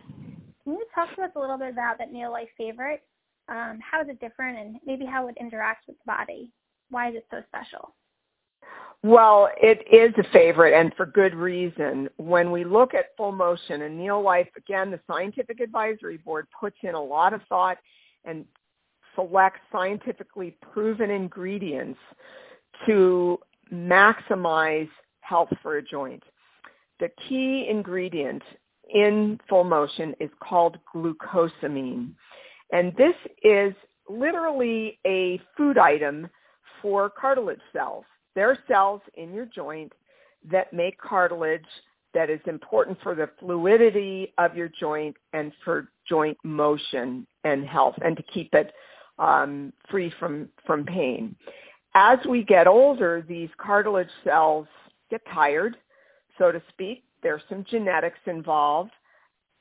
Can 0.65 0.75
you 0.75 0.87
talk 0.95 1.15
to 1.17 1.23
us 1.23 1.31
a 1.35 1.41
little 1.41 1.59
bit 1.59 1.71
about 1.71 1.99
that 1.99 2.13
Neolife 2.13 2.49
favorite 2.57 3.03
um, 3.49 3.81
how 3.81 4.01
is 4.01 4.09
it 4.09 4.21
different 4.21 4.59
and 4.59 4.77
maybe 4.87 5.05
how 5.05 5.29
it 5.29 5.37
interacts 5.41 5.87
with 5.87 5.97
the 5.99 6.07
body? 6.07 6.51
Why 6.91 7.09
is 7.11 7.17
it 7.17 7.27
so 7.31 7.43
special? 7.49 7.95
Well, 9.03 9.49
it 9.61 9.85
is 9.93 10.15
a 10.17 10.33
favorite 10.33 10.79
and 10.79 10.95
for 10.95 11.07
good 11.07 11.35
reason. 11.35 12.09
When 12.19 12.53
we 12.53 12.65
look 12.65 12.95
at 12.95 13.17
full 13.17 13.33
motion 13.33 13.83
and 13.83 13.99
Neolife, 13.99 14.49
again, 14.57 14.93
the 14.93 15.01
scientific 15.09 15.61
advisory 15.61 16.19
board 16.19 16.47
puts 16.59 16.77
in 16.83 16.95
a 16.95 17.03
lot 17.03 17.35
of 17.35 17.41
thought 17.49 17.79
and 18.25 18.45
selects 19.17 19.61
scientifically 19.73 20.57
proven 20.73 21.11
ingredients 21.11 21.99
to 22.87 23.41
maximize 23.73 24.89
health 25.21 25.51
for 25.63 25.79
a 25.79 25.83
joint. 25.83 26.23
The 27.03 27.11
key 27.29 27.67
ingredient 27.69 28.45
in 28.95 29.41
full 29.49 29.65
motion 29.65 30.15
is 30.21 30.31
called 30.41 30.79
glucosamine. 30.95 32.13
And 32.71 32.95
this 32.97 33.17
is 33.43 33.75
literally 34.09 35.01
a 35.05 35.41
food 35.57 35.79
item 35.79 36.29
for 36.81 37.11
cartilage 37.11 37.59
cells. 37.73 38.05
There 38.37 38.49
are 38.49 38.59
cells 38.69 39.01
in 39.15 39.35
your 39.35 39.47
joint 39.47 39.93
that 40.49 40.73
make 40.73 40.97
cartilage 41.01 41.67
that 42.15 42.31
is 42.31 42.39
important 42.47 42.97
for 43.03 43.17
the 43.17 43.29
fluidity 43.41 44.33
of 44.39 44.57
your 44.57 44.69
joint 44.69 45.17
and 45.33 45.51
for 45.65 45.89
joint 46.09 46.39
motion 46.45 47.27
and 47.43 47.67
health 47.67 47.97
and 48.05 48.17
to 48.17 48.23
keep 48.23 48.55
it 48.55 48.73
um, 49.19 49.73
free 49.91 50.13
from, 50.21 50.49
from 50.65 50.85
pain. 50.85 51.35
As 51.97 52.21
we 52.29 52.45
get 52.45 52.69
older, 52.69 53.25
these 53.29 53.51
cartilage 53.59 54.09
cells 54.23 54.69
get 55.11 55.21
tired, 55.35 55.77
so 56.43 56.51
to 56.51 56.63
speak. 56.71 57.05
There's 57.23 57.43
some 57.49 57.65
genetics 57.71 58.19
involved 58.27 58.91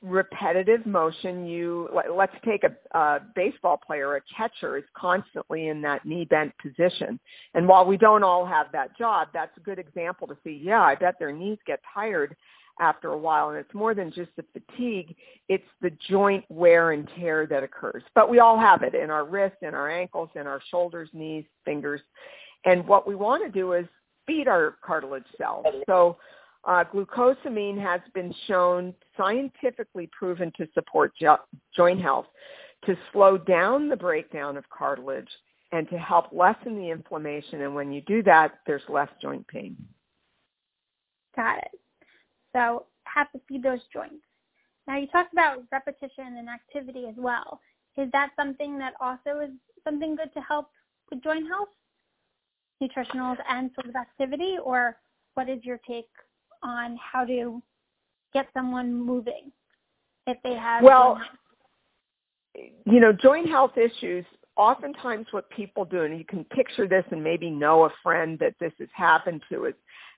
repetitive 0.02 0.84
motion. 0.84 1.46
You 1.46 1.88
let's 2.12 2.34
take 2.44 2.64
a, 2.64 2.98
a 2.98 3.20
baseball 3.36 3.76
player 3.86 4.16
a 4.16 4.20
catcher 4.36 4.76
is 4.76 4.84
constantly 4.96 5.68
in 5.68 5.80
that 5.82 6.04
knee 6.04 6.24
bent 6.24 6.52
position. 6.58 7.20
And 7.54 7.68
while 7.68 7.86
we 7.86 7.96
don't 7.96 8.24
all 8.24 8.44
have 8.44 8.66
that 8.72 8.98
job 8.98 9.28
that's 9.32 9.56
a 9.56 9.60
good 9.60 9.78
example 9.78 10.26
to 10.26 10.36
see 10.42 10.60
yeah 10.62 10.82
i 10.82 10.96
bet 10.96 11.14
their 11.20 11.32
knees 11.32 11.58
get 11.66 11.80
tired 11.94 12.34
after 12.80 13.10
a 13.10 13.18
while. 13.18 13.50
And 13.50 13.58
it's 13.58 13.72
more 13.74 13.94
than 13.94 14.10
just 14.10 14.30
the 14.36 14.44
fatigue 14.52 15.14
it's 15.48 15.68
the 15.82 15.92
joint 16.10 16.44
wear 16.48 16.90
and 16.90 17.08
tear 17.16 17.46
that 17.46 17.62
occurs. 17.62 18.02
But 18.14 18.28
we 18.28 18.40
all 18.40 18.58
have 18.58 18.82
it 18.82 18.94
in 18.94 19.08
our 19.08 19.24
wrists 19.24 19.58
in 19.62 19.72
our 19.72 19.88
ankles 19.88 20.30
in 20.34 20.48
our 20.48 20.60
shoulders 20.68 21.10
knees 21.12 21.44
fingers. 21.64 22.00
And 22.64 22.86
what 22.88 23.06
we 23.06 23.14
want 23.14 23.44
to 23.44 23.50
do 23.50 23.74
is 23.74 23.86
feed 24.26 24.48
our 24.48 24.76
cartilage 24.84 25.24
cells. 25.38 25.66
So 25.86 26.16
uh, 26.64 26.84
glucosamine 26.84 27.80
has 27.80 28.00
been 28.14 28.34
shown 28.46 28.94
scientifically 29.16 30.08
proven 30.16 30.52
to 30.56 30.66
support 30.74 31.12
jo- 31.20 31.38
joint 31.74 32.00
health, 32.00 32.26
to 32.86 32.96
slow 33.12 33.36
down 33.36 33.88
the 33.88 33.96
breakdown 33.96 34.56
of 34.56 34.64
cartilage, 34.70 35.28
and 35.72 35.88
to 35.88 35.98
help 35.98 36.26
lessen 36.32 36.76
the 36.76 36.90
inflammation. 36.90 37.62
And 37.62 37.74
when 37.74 37.92
you 37.92 38.02
do 38.02 38.22
that, 38.24 38.60
there's 38.66 38.82
less 38.88 39.08
joint 39.20 39.46
pain. 39.48 39.76
Got 41.34 41.58
it. 41.58 41.80
So 42.54 42.86
have 43.04 43.32
to 43.32 43.40
feed 43.48 43.62
those 43.62 43.80
joints. 43.92 44.24
Now 44.86 44.98
you 44.98 45.06
talked 45.08 45.32
about 45.32 45.62
repetition 45.72 46.36
and 46.38 46.48
activity 46.48 47.06
as 47.08 47.14
well. 47.16 47.60
Is 47.96 48.10
that 48.12 48.30
something 48.36 48.78
that 48.78 48.94
also 49.00 49.40
is 49.40 49.50
something 49.84 50.16
good 50.16 50.32
to 50.34 50.40
help 50.40 50.68
with 51.10 51.22
joint 51.22 51.46
health? 51.46 51.68
Nutritionals 52.82 53.36
and 53.48 53.70
sort 53.74 53.88
of 53.88 53.96
activity, 53.96 54.56
or 54.62 54.96
what 55.34 55.48
is 55.48 55.64
your 55.64 55.78
take 55.88 56.08
on 56.62 56.96
how 56.96 57.24
to 57.24 57.62
get 58.32 58.46
someone 58.54 58.94
moving 58.94 59.52
if 60.26 60.36
they 60.44 60.54
have 60.54 60.82
well 60.82 61.20
you 62.54 63.00
know 63.00 63.12
joint 63.12 63.48
health 63.48 63.72
issues 63.76 64.24
oftentimes 64.56 65.26
what 65.30 65.48
people 65.50 65.84
do 65.84 66.02
and 66.02 66.18
you 66.18 66.24
can 66.24 66.44
picture 66.44 66.86
this 66.86 67.04
and 67.10 67.22
maybe 67.22 67.50
know 67.50 67.84
a 67.84 67.90
friend 68.02 68.38
that 68.38 68.54
this 68.60 68.72
has 68.78 68.88
happened 68.94 69.42
to 69.50 69.64
is 69.64 69.74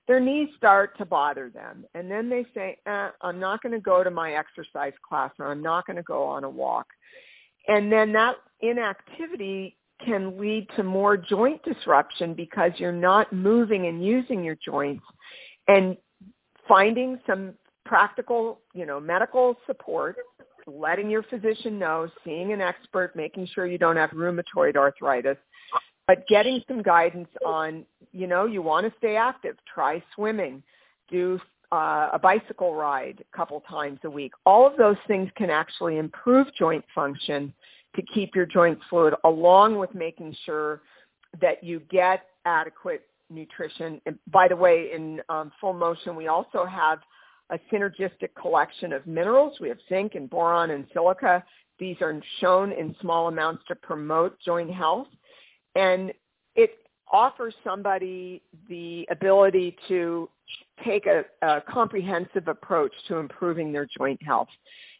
their 0.07 0.19
knees 0.19 0.49
start 0.57 0.97
to 0.97 1.05
bother 1.05 1.49
them 1.49 1.85
and 1.93 2.11
then 2.11 2.29
they 2.29 2.45
say 2.53 2.77
eh, 2.85 3.09
i'm 3.21 3.39
not 3.39 3.61
going 3.61 3.71
to 3.71 3.79
go 3.79 4.03
to 4.03 4.11
my 4.11 4.33
exercise 4.33 4.93
class 5.07 5.31
or 5.39 5.51
i'm 5.51 5.63
not 5.63 5.85
going 5.87 5.97
to 5.97 6.03
go 6.03 6.23
on 6.23 6.43
a 6.43 6.49
walk. 6.49 6.87
And 7.67 7.91
then 7.91 8.13
that 8.13 8.35
inactivity 8.61 9.77
can 10.03 10.37
lead 10.39 10.67
to 10.75 10.83
more 10.83 11.17
joint 11.17 11.61
disruption 11.63 12.33
because 12.33 12.71
you're 12.77 12.91
not 12.91 13.31
moving 13.31 13.87
and 13.87 14.05
using 14.05 14.43
your 14.43 14.57
joints 14.63 15.03
and 15.67 15.97
finding 16.67 17.19
some 17.27 17.53
practical, 17.85 18.59
you 18.73 18.85
know, 18.85 18.99
medical 18.99 19.55
support, 19.65 20.17
letting 20.67 21.09
your 21.09 21.23
physician 21.23 21.77
know, 21.77 22.09
seeing 22.23 22.51
an 22.51 22.61
expert, 22.61 23.15
making 23.15 23.47
sure 23.53 23.67
you 23.67 23.77
don't 23.77 23.97
have 23.97 24.09
rheumatoid 24.11 24.75
arthritis, 24.75 25.37
but 26.07 26.27
getting 26.27 26.61
some 26.67 26.81
guidance 26.81 27.29
on, 27.45 27.85
you 28.11 28.27
know, 28.27 28.45
you 28.45 28.61
want 28.61 28.85
to 28.85 28.93
stay 28.97 29.15
active, 29.15 29.55
try 29.71 30.03
swimming, 30.15 30.63
do 31.09 31.39
uh, 31.71 32.09
a 32.13 32.19
bicycle 32.19 32.75
ride 32.75 33.23
a 33.33 33.37
couple 33.37 33.61
times 33.61 33.99
a 34.03 34.09
week. 34.09 34.31
All 34.45 34.65
of 34.65 34.77
those 34.77 34.97
things 35.07 35.29
can 35.35 35.49
actually 35.49 35.97
improve 35.97 36.47
joint 36.57 36.85
function 36.93 37.53
to 37.95 38.01
keep 38.01 38.35
your 38.35 38.45
joints 38.45 38.83
fluid, 38.89 39.13
along 39.23 39.77
with 39.77 39.93
making 39.93 40.35
sure 40.45 40.81
that 41.41 41.63
you 41.63 41.81
get 41.89 42.25
adequate 42.45 43.03
nutrition. 43.29 44.01
And 44.05 44.17
by 44.31 44.47
the 44.47 44.55
way, 44.55 44.91
in 44.93 45.21
um, 45.29 45.51
full 45.59 45.73
motion, 45.73 46.15
we 46.15 46.27
also 46.27 46.65
have 46.65 46.99
a 47.49 47.59
synergistic 47.71 48.29
collection 48.39 48.93
of 48.93 49.05
minerals. 49.05 49.59
We 49.59 49.69
have 49.69 49.77
zinc 49.89 50.15
and 50.15 50.29
boron 50.29 50.71
and 50.71 50.85
silica. 50.93 51.43
These 51.79 51.97
are 52.01 52.19
shown 52.39 52.71
in 52.71 52.95
small 53.01 53.27
amounts 53.27 53.63
to 53.67 53.75
promote 53.75 54.39
joint 54.39 54.71
health. 54.71 55.07
And 55.75 56.11
it 56.55 56.71
offers 57.11 57.53
somebody 57.63 58.41
the 58.67 59.07
ability 59.11 59.75
to 59.87 60.29
take 60.83 61.05
a, 61.05 61.23
a 61.41 61.61
comprehensive 61.61 62.47
approach 62.47 62.91
to 63.07 63.17
improving 63.17 63.71
their 63.71 63.87
joint 63.97 64.21
health. 64.23 64.47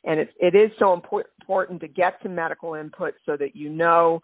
And 0.04 0.20
it, 0.20 0.30
it 0.40 0.56
is 0.56 0.72
so 0.78 0.94
important 0.94 1.82
to 1.82 1.88
get 1.88 2.20
some 2.22 2.36
medical 2.36 2.76
input 2.76 3.16
so 3.26 3.36
that 3.38 3.56
you 3.56 3.70
know 3.70 4.22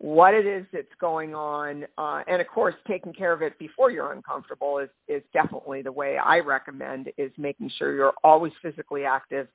what 0.00 0.32
it 0.32 0.46
is 0.46 0.64
that's 0.72 0.88
going 0.98 1.34
on. 1.34 1.84
Uh, 1.98 2.22
and 2.26 2.40
of 2.40 2.48
course, 2.48 2.74
taking 2.88 3.12
care 3.12 3.34
of 3.34 3.42
it 3.42 3.58
before 3.58 3.90
you're 3.90 4.12
uncomfortable 4.12 4.78
is, 4.78 4.88
is 5.08 5.22
definitely 5.34 5.82
the 5.82 5.92
way 5.92 6.16
I 6.16 6.38
recommend 6.40 7.12
is 7.18 7.30
making 7.36 7.70
sure 7.76 7.94
you're 7.94 8.14
always 8.24 8.52
physically 8.62 9.04
active, 9.04 9.46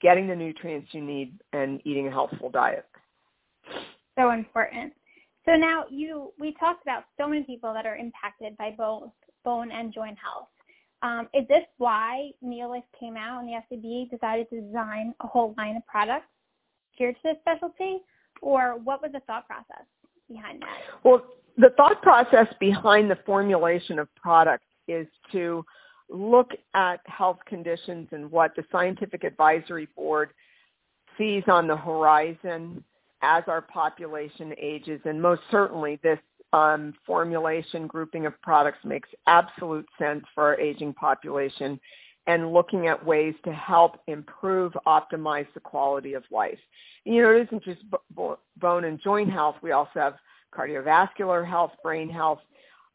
getting 0.00 0.26
the 0.26 0.34
nutrients 0.34 0.88
you 0.90 1.02
need, 1.02 1.38
and 1.52 1.80
eating 1.84 2.08
a 2.08 2.10
healthful 2.10 2.50
diet. 2.50 2.84
So 4.18 4.32
important. 4.32 4.92
So 5.44 5.52
now 5.52 5.84
you, 5.88 6.32
we 6.38 6.56
talked 6.58 6.82
about 6.82 7.04
so 7.16 7.28
many 7.28 7.44
people 7.44 7.72
that 7.72 7.86
are 7.86 7.96
impacted 7.96 8.56
by 8.56 8.74
both 8.76 9.10
bone 9.44 9.70
and 9.70 9.94
joint 9.94 10.18
health. 10.18 10.48
Um, 11.02 11.28
is 11.32 11.46
this 11.46 11.62
why 11.78 12.30
Neolife 12.44 12.82
came 12.98 13.16
out 13.16 13.44
and 13.44 13.48
the 13.48 13.60
SAB 13.68 14.10
decided 14.10 14.50
to 14.50 14.62
design 14.62 15.14
a 15.20 15.28
whole 15.28 15.54
line 15.56 15.76
of 15.76 15.86
products 15.86 16.26
geared 16.98 17.14
to 17.16 17.20
this 17.22 17.36
specialty? 17.40 18.00
Or 18.42 18.78
what 18.78 19.00
was 19.00 19.12
the 19.12 19.20
thought 19.20 19.46
process 19.46 19.86
behind 20.28 20.60
that? 20.60 20.68
Well, 21.04 21.22
the 21.56 21.70
thought 21.76 22.02
process 22.02 22.46
behind 22.60 23.10
the 23.10 23.18
formulation 23.24 23.98
of 23.98 24.14
products 24.14 24.66
is 24.88 25.06
to 25.32 25.64
look 26.10 26.50
at 26.74 27.00
health 27.06 27.38
conditions 27.46 28.08
and 28.12 28.30
what 28.30 28.54
the 28.54 28.64
scientific 28.70 29.24
advisory 29.24 29.88
board 29.96 30.30
sees 31.16 31.44
on 31.46 31.66
the 31.66 31.76
horizon 31.76 32.84
as 33.22 33.44
our 33.46 33.62
population 33.62 34.54
ages. 34.60 35.00
And 35.04 35.20
most 35.20 35.42
certainly 35.50 35.98
this 36.02 36.18
um, 36.52 36.92
formulation 37.06 37.86
grouping 37.86 38.26
of 38.26 38.40
products 38.42 38.78
makes 38.84 39.08
absolute 39.26 39.86
sense 39.98 40.24
for 40.34 40.44
our 40.44 40.60
aging 40.60 40.92
population 40.94 41.80
and 42.26 42.52
looking 42.52 42.86
at 42.86 43.04
ways 43.04 43.34
to 43.44 43.52
help 43.52 43.98
improve, 44.06 44.72
optimize 44.86 45.46
the 45.54 45.60
quality 45.60 46.14
of 46.14 46.22
life. 46.30 46.58
You 47.04 47.22
know, 47.22 47.32
it 47.32 47.48
isn't 47.48 47.64
just 47.64 47.82
b- 47.90 48.34
bone 48.56 48.84
and 48.84 49.00
joint 49.00 49.30
health. 49.30 49.56
We 49.62 49.72
also 49.72 49.90
have 49.96 50.14
cardiovascular 50.54 51.46
health, 51.46 51.72
brain 51.82 52.08
health, 52.08 52.40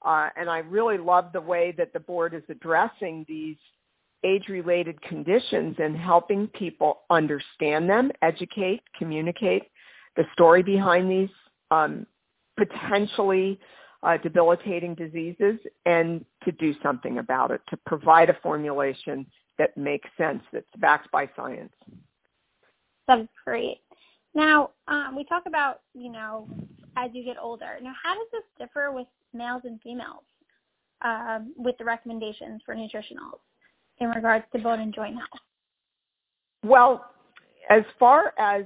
uh, 0.05 0.29
and 0.37 0.49
I 0.49 0.59
really 0.59 0.97
love 0.97 1.31
the 1.33 1.41
way 1.41 1.73
that 1.77 1.91
the 1.91 1.99
board 1.99 2.33
is 2.33 2.43
addressing 2.49 3.25
these 3.27 3.57
age-related 4.23 5.01
conditions 5.01 5.75
and 5.79 5.95
helping 5.95 6.47
people 6.47 6.99
understand 7.09 7.89
them, 7.89 8.11
educate, 8.21 8.81
communicate 8.97 9.63
the 10.15 10.23
story 10.33 10.63
behind 10.63 11.09
these 11.09 11.29
um, 11.71 12.05
potentially 12.57 13.59
uh, 14.03 14.17
debilitating 14.17 14.95
diseases 14.95 15.59
and 15.85 16.23
to 16.43 16.51
do 16.53 16.73
something 16.83 17.17
about 17.17 17.51
it, 17.51 17.61
to 17.69 17.77
provide 17.85 18.29
a 18.29 18.37
formulation 18.41 19.25
that 19.57 19.75
makes 19.75 20.07
sense, 20.17 20.41
that's 20.53 20.65
backed 20.77 21.11
by 21.11 21.29
science. 21.35 21.73
That's 23.07 23.27
great. 23.43 23.81
Now, 24.35 24.71
um, 24.87 25.15
we 25.15 25.23
talk 25.23 25.43
about, 25.47 25.81
you 25.93 26.11
know, 26.11 26.47
as 26.95 27.09
you 27.13 27.23
get 27.23 27.37
older. 27.41 27.77
Now, 27.81 27.93
how 28.01 28.13
does 28.13 28.27
this 28.31 28.43
differ 28.59 28.91
with 28.91 29.07
males 29.33 29.63
and 29.65 29.81
females 29.81 30.23
um, 31.01 31.53
with 31.57 31.77
the 31.77 31.85
recommendations 31.85 32.61
for 32.65 32.75
nutritionals 32.75 33.39
in 33.99 34.09
regards 34.09 34.45
to 34.53 34.59
bone 34.59 34.79
and 34.79 34.93
joint 34.93 35.15
health? 35.15 35.41
Well, 36.63 37.05
as 37.69 37.83
far 37.97 38.33
as 38.37 38.65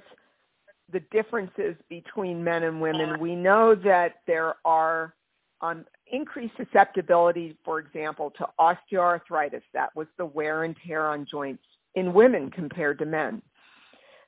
the 0.91 0.99
differences 1.11 1.75
between 1.89 2.43
men 2.43 2.63
and 2.63 2.81
women, 2.81 3.19
we 3.19 3.35
know 3.35 3.75
that 3.75 4.15
there 4.27 4.55
are 4.65 5.13
um, 5.61 5.85
increased 6.11 6.53
susceptibility, 6.57 7.57
for 7.63 7.79
example, 7.79 8.33
to 8.37 8.47
osteoarthritis. 8.59 9.61
That 9.73 9.95
was 9.95 10.07
the 10.17 10.25
wear 10.25 10.63
and 10.63 10.75
tear 10.85 11.07
on 11.07 11.25
joints 11.29 11.63
in 11.95 12.13
women 12.13 12.49
compared 12.49 12.99
to 12.99 13.05
men. 13.05 13.41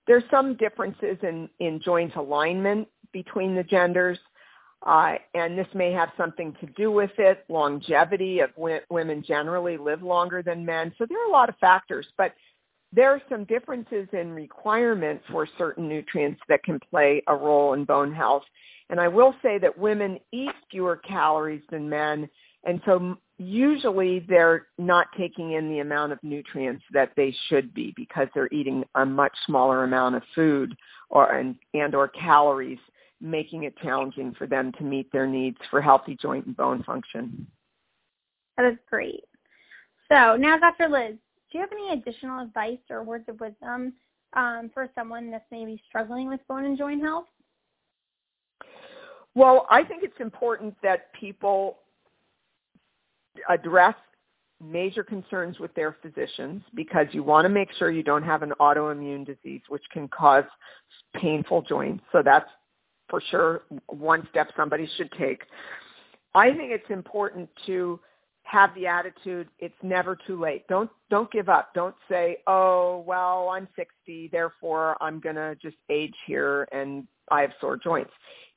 There's 0.06 0.24
some 0.30 0.56
differences 0.56 1.18
in, 1.24 1.50
in 1.60 1.82
joint 1.84 2.16
alignment 2.16 2.88
between 3.12 3.56
the 3.56 3.64
genders, 3.64 4.20
uh, 4.86 5.16
and 5.34 5.58
this 5.58 5.68
may 5.74 5.92
have 5.94 6.10
something 6.18 6.54
to 6.60 6.66
do 6.68 6.92
with 6.92 7.12
it. 7.18 7.46
Longevity 7.48 8.42
of 8.42 8.54
w- 8.56 8.82
women 8.90 9.24
generally 9.26 9.78
live 9.78 10.04
longer 10.04 10.44
than 10.44 10.66
men, 10.66 10.94
so 10.98 11.06
there 11.08 11.24
are 11.24 11.30
a 11.30 11.32
lot 11.32 11.48
of 11.48 11.56
factors. 11.58 12.06
But 12.18 12.34
there 12.96 13.10
are 13.10 13.22
some 13.28 13.44
differences 13.46 14.08
in 14.14 14.32
requirements 14.32 15.24
for 15.32 15.48
certain 15.58 15.90
nutrients 15.90 16.40
that 16.48 16.64
can 16.64 16.80
play 16.92 17.24
a 17.28 17.36
role 17.36 17.74
in 17.74 17.86
bone 17.86 18.14
health. 18.14 18.44
And 18.90 19.00
I 19.00 19.08
will 19.08 19.34
say 19.42 19.58
that 19.58 19.78
women 19.78 20.20
eat 20.32 20.52
fewer 20.70 20.98
calories 20.98 21.64
than 21.72 21.90
men, 21.90 22.30
and 22.66 22.82
so 22.86 23.18
usually 23.38 24.20
they're 24.30 24.68
not 24.78 25.08
taking 25.18 25.54
in 25.54 25.70
the 25.70 25.80
amount 25.80 26.12
of 26.12 26.20
nutrients 26.22 26.84
that 26.94 27.12
they 27.18 27.36
should 27.48 27.74
be 27.74 27.94
because 27.96 28.28
they're 28.34 28.50
eating 28.52 28.84
a 28.96 29.06
much 29.06 29.34
smaller 29.46 29.84
amount 29.84 30.16
of 30.16 30.22
food 30.36 30.76
or 31.10 31.34
and, 31.34 31.56
and 31.74 31.96
or 31.96 32.08
calories, 32.10 32.80
making 33.20 33.64
it 33.64 33.76
challenging 33.82 34.34
for 34.38 34.48
them 34.48 34.72
to 34.78 34.84
meet 34.84 35.12
their 35.12 35.28
needs 35.28 35.58
for 35.72 35.82
healthy 35.82 36.16
joint 36.22 36.46
and 36.46 36.56
bone 36.56 36.84
function. 36.84 37.48
That 38.58 38.72
is 38.72 38.78
great. 38.90 39.24
So 40.12 40.36
now, 40.36 40.58
Dr. 40.60 40.90
Liz, 40.90 41.16
do 41.54 41.60
you 41.60 41.64
have 41.64 41.72
any 41.72 42.02
additional 42.02 42.44
advice 42.44 42.80
or 42.90 43.04
words 43.04 43.26
of 43.30 43.40
wisdom 43.40 43.94
um, 44.34 44.72
for 44.74 44.90
someone 44.96 45.30
that's 45.30 45.46
maybe 45.52 45.80
struggling 45.88 46.28
with 46.28 46.40
bone 46.48 46.66
and 46.66 46.78
joint 46.78 47.02
health? 47.02 47.28
Well, 49.36 49.68
I 49.70 49.84
think 49.84 50.04
it's 50.04 50.20
important 50.20 50.76
that 50.82 51.14
people 51.14 51.78
address 53.50 53.96
major 54.64 55.04
concerns 55.04 55.60
with 55.60 55.74
their 55.76 55.96
physicians 56.02 56.64
because 56.74 57.06
you 57.12 57.22
want 57.22 57.46
to 57.46 57.50
make 57.50 57.70
sure 57.78 57.92
you 57.92 58.04
don't 58.04 58.24
have 58.24 58.42
an 58.42 58.54
autoimmune 58.60 59.26
disease 59.26 59.62
which 59.70 59.84
can 59.92 60.08
cause 60.08 60.46
painful 61.16 61.62
joints. 61.62 62.04
So 62.12 62.24
that's 62.24 62.50
for 63.10 63.22
sure 63.30 63.62
one 63.88 64.28
step 64.32 64.50
somebody 64.58 64.90
should 64.98 65.12
take. 65.12 65.44
I 66.34 66.50
think 66.50 66.72
it's 66.72 66.90
important 66.90 67.48
to 67.68 68.00
have 68.44 68.74
the 68.76 68.88
attitude 68.88 69.48
it's 69.60 69.74
never 69.82 70.18
too 70.28 70.40
late. 70.40 70.68
Don't 70.68 70.90
don't 71.10 71.32
give 71.32 71.50
up. 71.50 71.74
Don't 71.74 71.96
say, 72.10 72.38
"Oh, 72.48 73.04
well, 73.08 73.50
I'm 73.50 73.68
60, 73.76 74.30
therefore 74.32 74.98
I'm 75.02 75.20
going 75.20 75.36
to 75.36 75.56
just 75.62 75.78
age 75.90 76.16
here 76.28 76.68
and 76.72 77.08
I 77.32 77.42
have 77.42 77.52
sore 77.60 77.78
joints." 77.78 78.12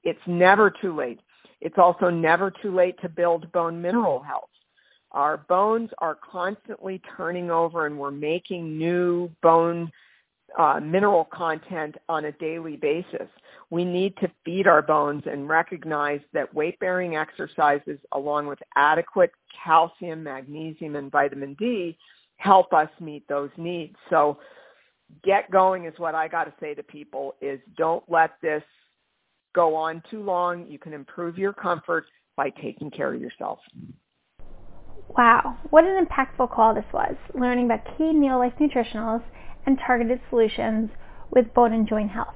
It's 0.05 0.21
never 0.27 0.71
too 0.71 0.95
late. 0.95 1.21
It's 1.61 1.79
also 1.79 2.11
never 2.11 2.53
too 2.63 2.75
late 2.75 3.01
to 3.01 3.09
build 3.09 3.51
bone 3.53 3.81
mineral 3.81 4.21
health. 4.21 4.51
Our 5.13 5.39
bones 5.39 5.91
are 5.99 6.15
constantly 6.17 7.01
turning 7.17 7.51
over 7.51 7.87
and 7.87 7.99
we're 7.99 8.11
making 8.11 8.77
new 8.77 9.31
bone 9.43 9.91
uh, 10.59 10.81
mineral 10.81 11.29
content 11.33 11.97
on 12.09 12.27
a 12.27 12.33
daily 12.33 12.77
basis. 12.77 13.29
We 13.71 13.85
need 13.85 14.17
to 14.19 14.31
feed 14.45 14.67
our 14.67 14.83
bones 14.83 15.25
and 15.27 15.49
recognize 15.49 16.21
that 16.33 16.55
weight-bearing 16.55 17.17
exercises 17.17 17.99
along 18.13 18.47
with 18.47 18.59
adequate 18.77 19.33
calcium, 19.65 20.23
magnesium, 20.23 20.97
and 20.97 21.11
vitamin 21.11 21.55
D 21.59 21.97
help 22.37 22.73
us 22.73 22.89
meet 23.01 23.27
those 23.29 23.51
needs. 23.57 23.97
So 24.11 24.39
get 25.25 25.51
going 25.51 25.85
is 25.87 25.95
what 25.99 26.15
I 26.15 26.29
got 26.29 26.45
to 26.45 26.55
say 26.61 26.75
to 26.75 26.83
people 26.83 27.35
is 27.41 27.59
don't 27.77 28.05
let 28.09 28.33
this 28.43 28.63
go 29.55 29.75
on 29.75 30.03
too 30.11 30.23
long. 30.23 30.67
You 30.69 30.79
can 30.79 30.93
improve 30.93 31.39
your 31.39 31.53
comfort 31.53 32.05
by 32.37 32.51
taking 32.51 32.91
care 32.91 33.15
of 33.15 33.21
yourself. 33.21 33.59
Wow, 35.17 35.57
what 35.71 35.85
an 35.85 36.05
impactful 36.05 36.53
call 36.53 36.75
this 36.75 36.93
was, 36.93 37.15
learning 37.33 37.65
about 37.65 37.87
key 37.97 38.13
Neolife 38.13 38.59
nutritionals 38.59 39.23
and 39.65 39.79
targeted 39.79 40.21
solutions 40.29 40.91
with 41.31 41.55
bone 41.55 41.73
and 41.73 41.89
joint 41.89 42.11
health. 42.11 42.35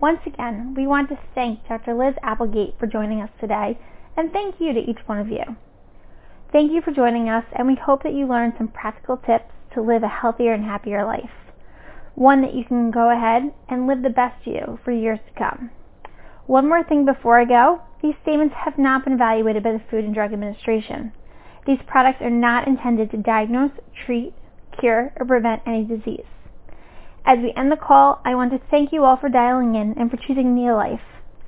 Once 0.00 0.18
again, 0.26 0.74
we 0.76 0.88
want 0.88 1.08
to 1.10 1.18
thank 1.36 1.68
Dr. 1.68 1.94
Liz 1.94 2.16
Applegate 2.24 2.74
for 2.80 2.88
joining 2.88 3.20
us 3.20 3.30
today, 3.40 3.78
and 4.16 4.32
thank 4.32 4.56
you 4.58 4.72
to 4.72 4.80
each 4.80 4.98
one 5.06 5.20
of 5.20 5.28
you. 5.28 5.54
Thank 6.50 6.72
you 6.72 6.82
for 6.82 6.90
joining 6.90 7.28
us, 7.28 7.44
and 7.52 7.68
we 7.68 7.76
hope 7.76 8.02
that 8.02 8.14
you 8.14 8.26
learned 8.26 8.54
some 8.58 8.66
practical 8.66 9.16
tips 9.16 9.52
to 9.74 9.80
live 9.80 10.02
a 10.02 10.08
healthier 10.08 10.52
and 10.52 10.64
happier 10.64 11.04
life. 11.04 11.30
One 12.16 12.42
that 12.42 12.54
you 12.54 12.64
can 12.64 12.90
go 12.90 13.12
ahead 13.12 13.52
and 13.68 13.86
live 13.86 14.02
the 14.02 14.10
best 14.10 14.48
you 14.48 14.80
for 14.84 14.90
years 14.90 15.20
to 15.28 15.38
come. 15.38 15.70
One 16.46 16.68
more 16.68 16.82
thing 16.82 17.04
before 17.04 17.38
I 17.38 17.44
go. 17.44 17.82
These 18.02 18.16
statements 18.22 18.56
have 18.64 18.78
not 18.78 19.04
been 19.04 19.12
evaluated 19.12 19.62
by 19.62 19.70
the 19.70 19.82
Food 19.88 20.02
and 20.02 20.12
Drug 20.12 20.32
Administration. 20.32 21.12
These 21.70 21.86
products 21.86 22.20
are 22.20 22.30
not 22.30 22.66
intended 22.66 23.12
to 23.12 23.16
diagnose, 23.16 23.70
treat, 24.04 24.34
cure, 24.80 25.12
or 25.20 25.24
prevent 25.24 25.62
any 25.64 25.84
disease. 25.84 26.26
As 27.24 27.38
we 27.38 27.54
end 27.56 27.70
the 27.70 27.76
call, 27.76 28.20
I 28.24 28.34
want 28.34 28.50
to 28.50 28.60
thank 28.72 28.92
you 28.92 29.04
all 29.04 29.16
for 29.16 29.28
dialing 29.28 29.76
in 29.76 29.94
and 29.96 30.10
for 30.10 30.16
choosing 30.16 30.56
Neolife. 30.56 30.98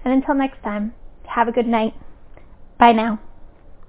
And 0.05 0.15
until 0.15 0.37
next 0.37 0.63
time, 0.63 0.95
have 1.27 1.49
a 1.49 1.53
good 1.53 1.67
night. 1.67 1.95
Bye 2.79 2.93
now. 2.93 3.19